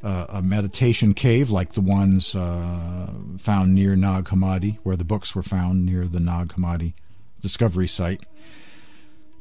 uh, 0.03 0.27
a 0.29 0.43
meditation 0.43 1.15
cave 1.15 1.51
like 1.51 1.73
the 1.73 1.81
ones 1.81 2.35
uh, 2.35 3.11
found 3.39 3.75
near 3.75 3.97
Nag 3.97 4.27
Hammadi, 4.27 4.79
where 4.83 4.97
the 4.97 5.05
books 5.05 5.35
were 5.35 5.43
found 5.43 5.85
near 5.85 6.07
the 6.07 6.21
Nag 6.21 6.55
Hammadi 6.55 6.95
discovery 7.41 7.89
site. 7.89 8.25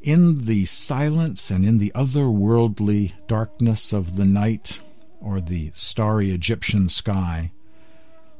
In 0.01 0.45
the 0.45 0.65
silence 0.65 1.51
and 1.51 1.65
in 1.65 1.79
the 1.79 1.91
otherworldly 1.95 3.13
darkness 3.27 3.93
of 3.93 4.15
the 4.15 4.25
night 4.25 4.79
or 5.19 5.41
the 5.41 5.71
starry 5.75 6.31
Egyptian 6.31 6.89
sky, 6.89 7.51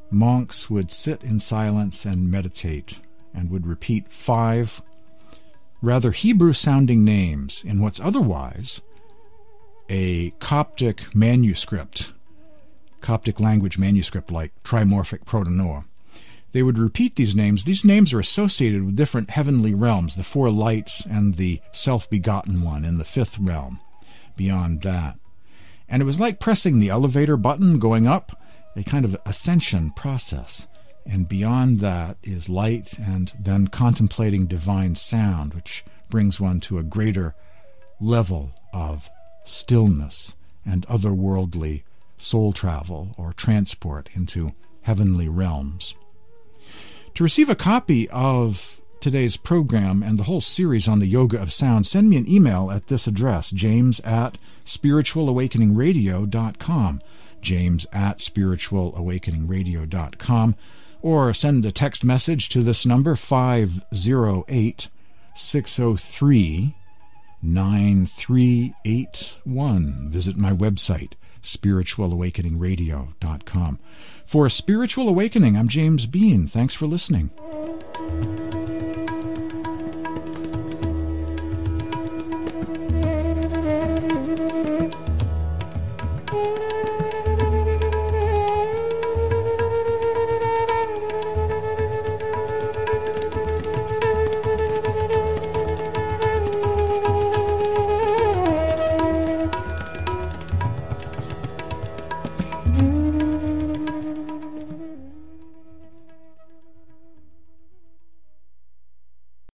monks 0.10 0.70
would 0.70 0.90
sit 0.90 1.24
in 1.24 1.40
silence 1.40 2.06
and 2.06 2.32
meditate 2.32 3.00
and 3.34 3.50
would 3.50 3.68
repeat 3.68 4.12
five 4.12 4.82
rather 5.82 6.12
Hebrew 6.12 6.54
sounding 6.54 7.04
names 7.04 7.64
in 7.64 7.80
what's 7.82 8.00
otherwise 8.00 8.82
a 9.90 10.32
Coptic 10.40 11.16
manuscript, 11.16 12.12
Coptic 13.02 13.40
language 13.40 13.78
manuscript 13.78 14.32
like 14.32 14.52
Trimorphic 14.64 15.26
Protennoia. 15.26 15.86
They 16.52 16.64
would 16.64 16.78
repeat 16.78 17.16
these 17.16 17.36
names. 17.36 17.64
These 17.64 17.86
names 17.86 18.14
are 18.14 18.20
associated 18.20 18.84
with 18.84 18.96
different 18.96 19.32
heavenly 19.32 19.74
realms, 19.74 20.16
the 20.16 20.24
four 20.24 20.50
lights 20.50 21.06
and 21.06 21.36
the 21.36 21.62
self 21.72 22.10
begotten 22.10 22.62
one 22.62 22.86
in 22.86 22.98
the 22.98 23.04
fifth 23.04 23.38
realm. 23.38 23.80
Beyond 24.36 24.82
that, 24.84 25.18
and 25.90 26.02
it 26.02 26.06
was 26.06 26.20
like 26.20 26.40
pressing 26.40 26.80
the 26.80 26.90
elevator 26.90 27.38
button 27.38 27.80
going 27.80 28.08
up, 28.08 28.42
a 28.76 28.84
kind 28.84 29.06
of 29.06 29.18
ascension 29.26 29.92
process. 29.92 30.68
And 31.06 31.28
beyond 31.28 31.80
that 31.80 32.18
is 32.22 32.50
light 32.50 33.00
and 33.00 33.32
then 33.40 33.68
contemplating 33.68 34.46
divine 34.46 34.96
sound, 34.96 35.54
which 35.54 35.86
brings 36.10 36.40
one 36.40 36.60
to 36.62 36.78
a 36.78 36.84
greater 36.84 37.34
level 38.02 38.52
of 38.74 39.10
stillness 39.48 40.36
and 40.66 40.88
otherworldly 40.88 41.84
soul 42.18 42.52
travel 42.54 43.14
or 43.18 43.34
transport 43.34 44.10
into 44.14 44.54
heavenly 44.82 45.30
realms. 45.30 45.96
To 47.16 47.24
receive 47.24 47.50
a 47.50 47.56
copy 47.56 48.08
of 48.10 48.80
today's 49.00 49.38
program 49.38 50.04
and 50.04 50.20
the 50.20 50.24
whole 50.24 50.42
series 50.42 50.88
on 50.88 51.00
the 51.00 51.08
yoga 51.08 51.42
of 51.42 51.54
sound, 51.54 51.88
send 51.88 52.10
me 52.10 52.18
an 52.18 52.30
email 52.30 52.70
at 52.72 52.88
this 52.88 53.08
address, 53.08 53.52
james 53.52 54.02
at 54.02 54.38
spiritualawakeningradio.com, 54.66 57.02
james 57.42 57.88
at 57.94 58.18
spiritualawakeningradio.com, 58.18 60.56
or 61.02 61.34
send 61.34 61.66
a 61.66 61.72
text 61.72 62.04
message 62.04 62.50
to 62.50 62.62
this 62.62 62.86
number, 62.86 63.16
508 63.16 64.90
603 65.36 66.76
9381. 67.42 70.10
Visit 70.10 70.38
my 70.38 70.52
website, 70.52 71.14
spiritualawakeningradio.com. 71.44 73.80
For 74.26 74.50
Spiritual 74.50 75.10
Awakening, 75.10 75.58
I'm 75.58 75.68
James 75.68 76.06
Bean. 76.06 76.48
Thanks 76.48 76.76
for 76.76 76.88
listening. 76.88 77.32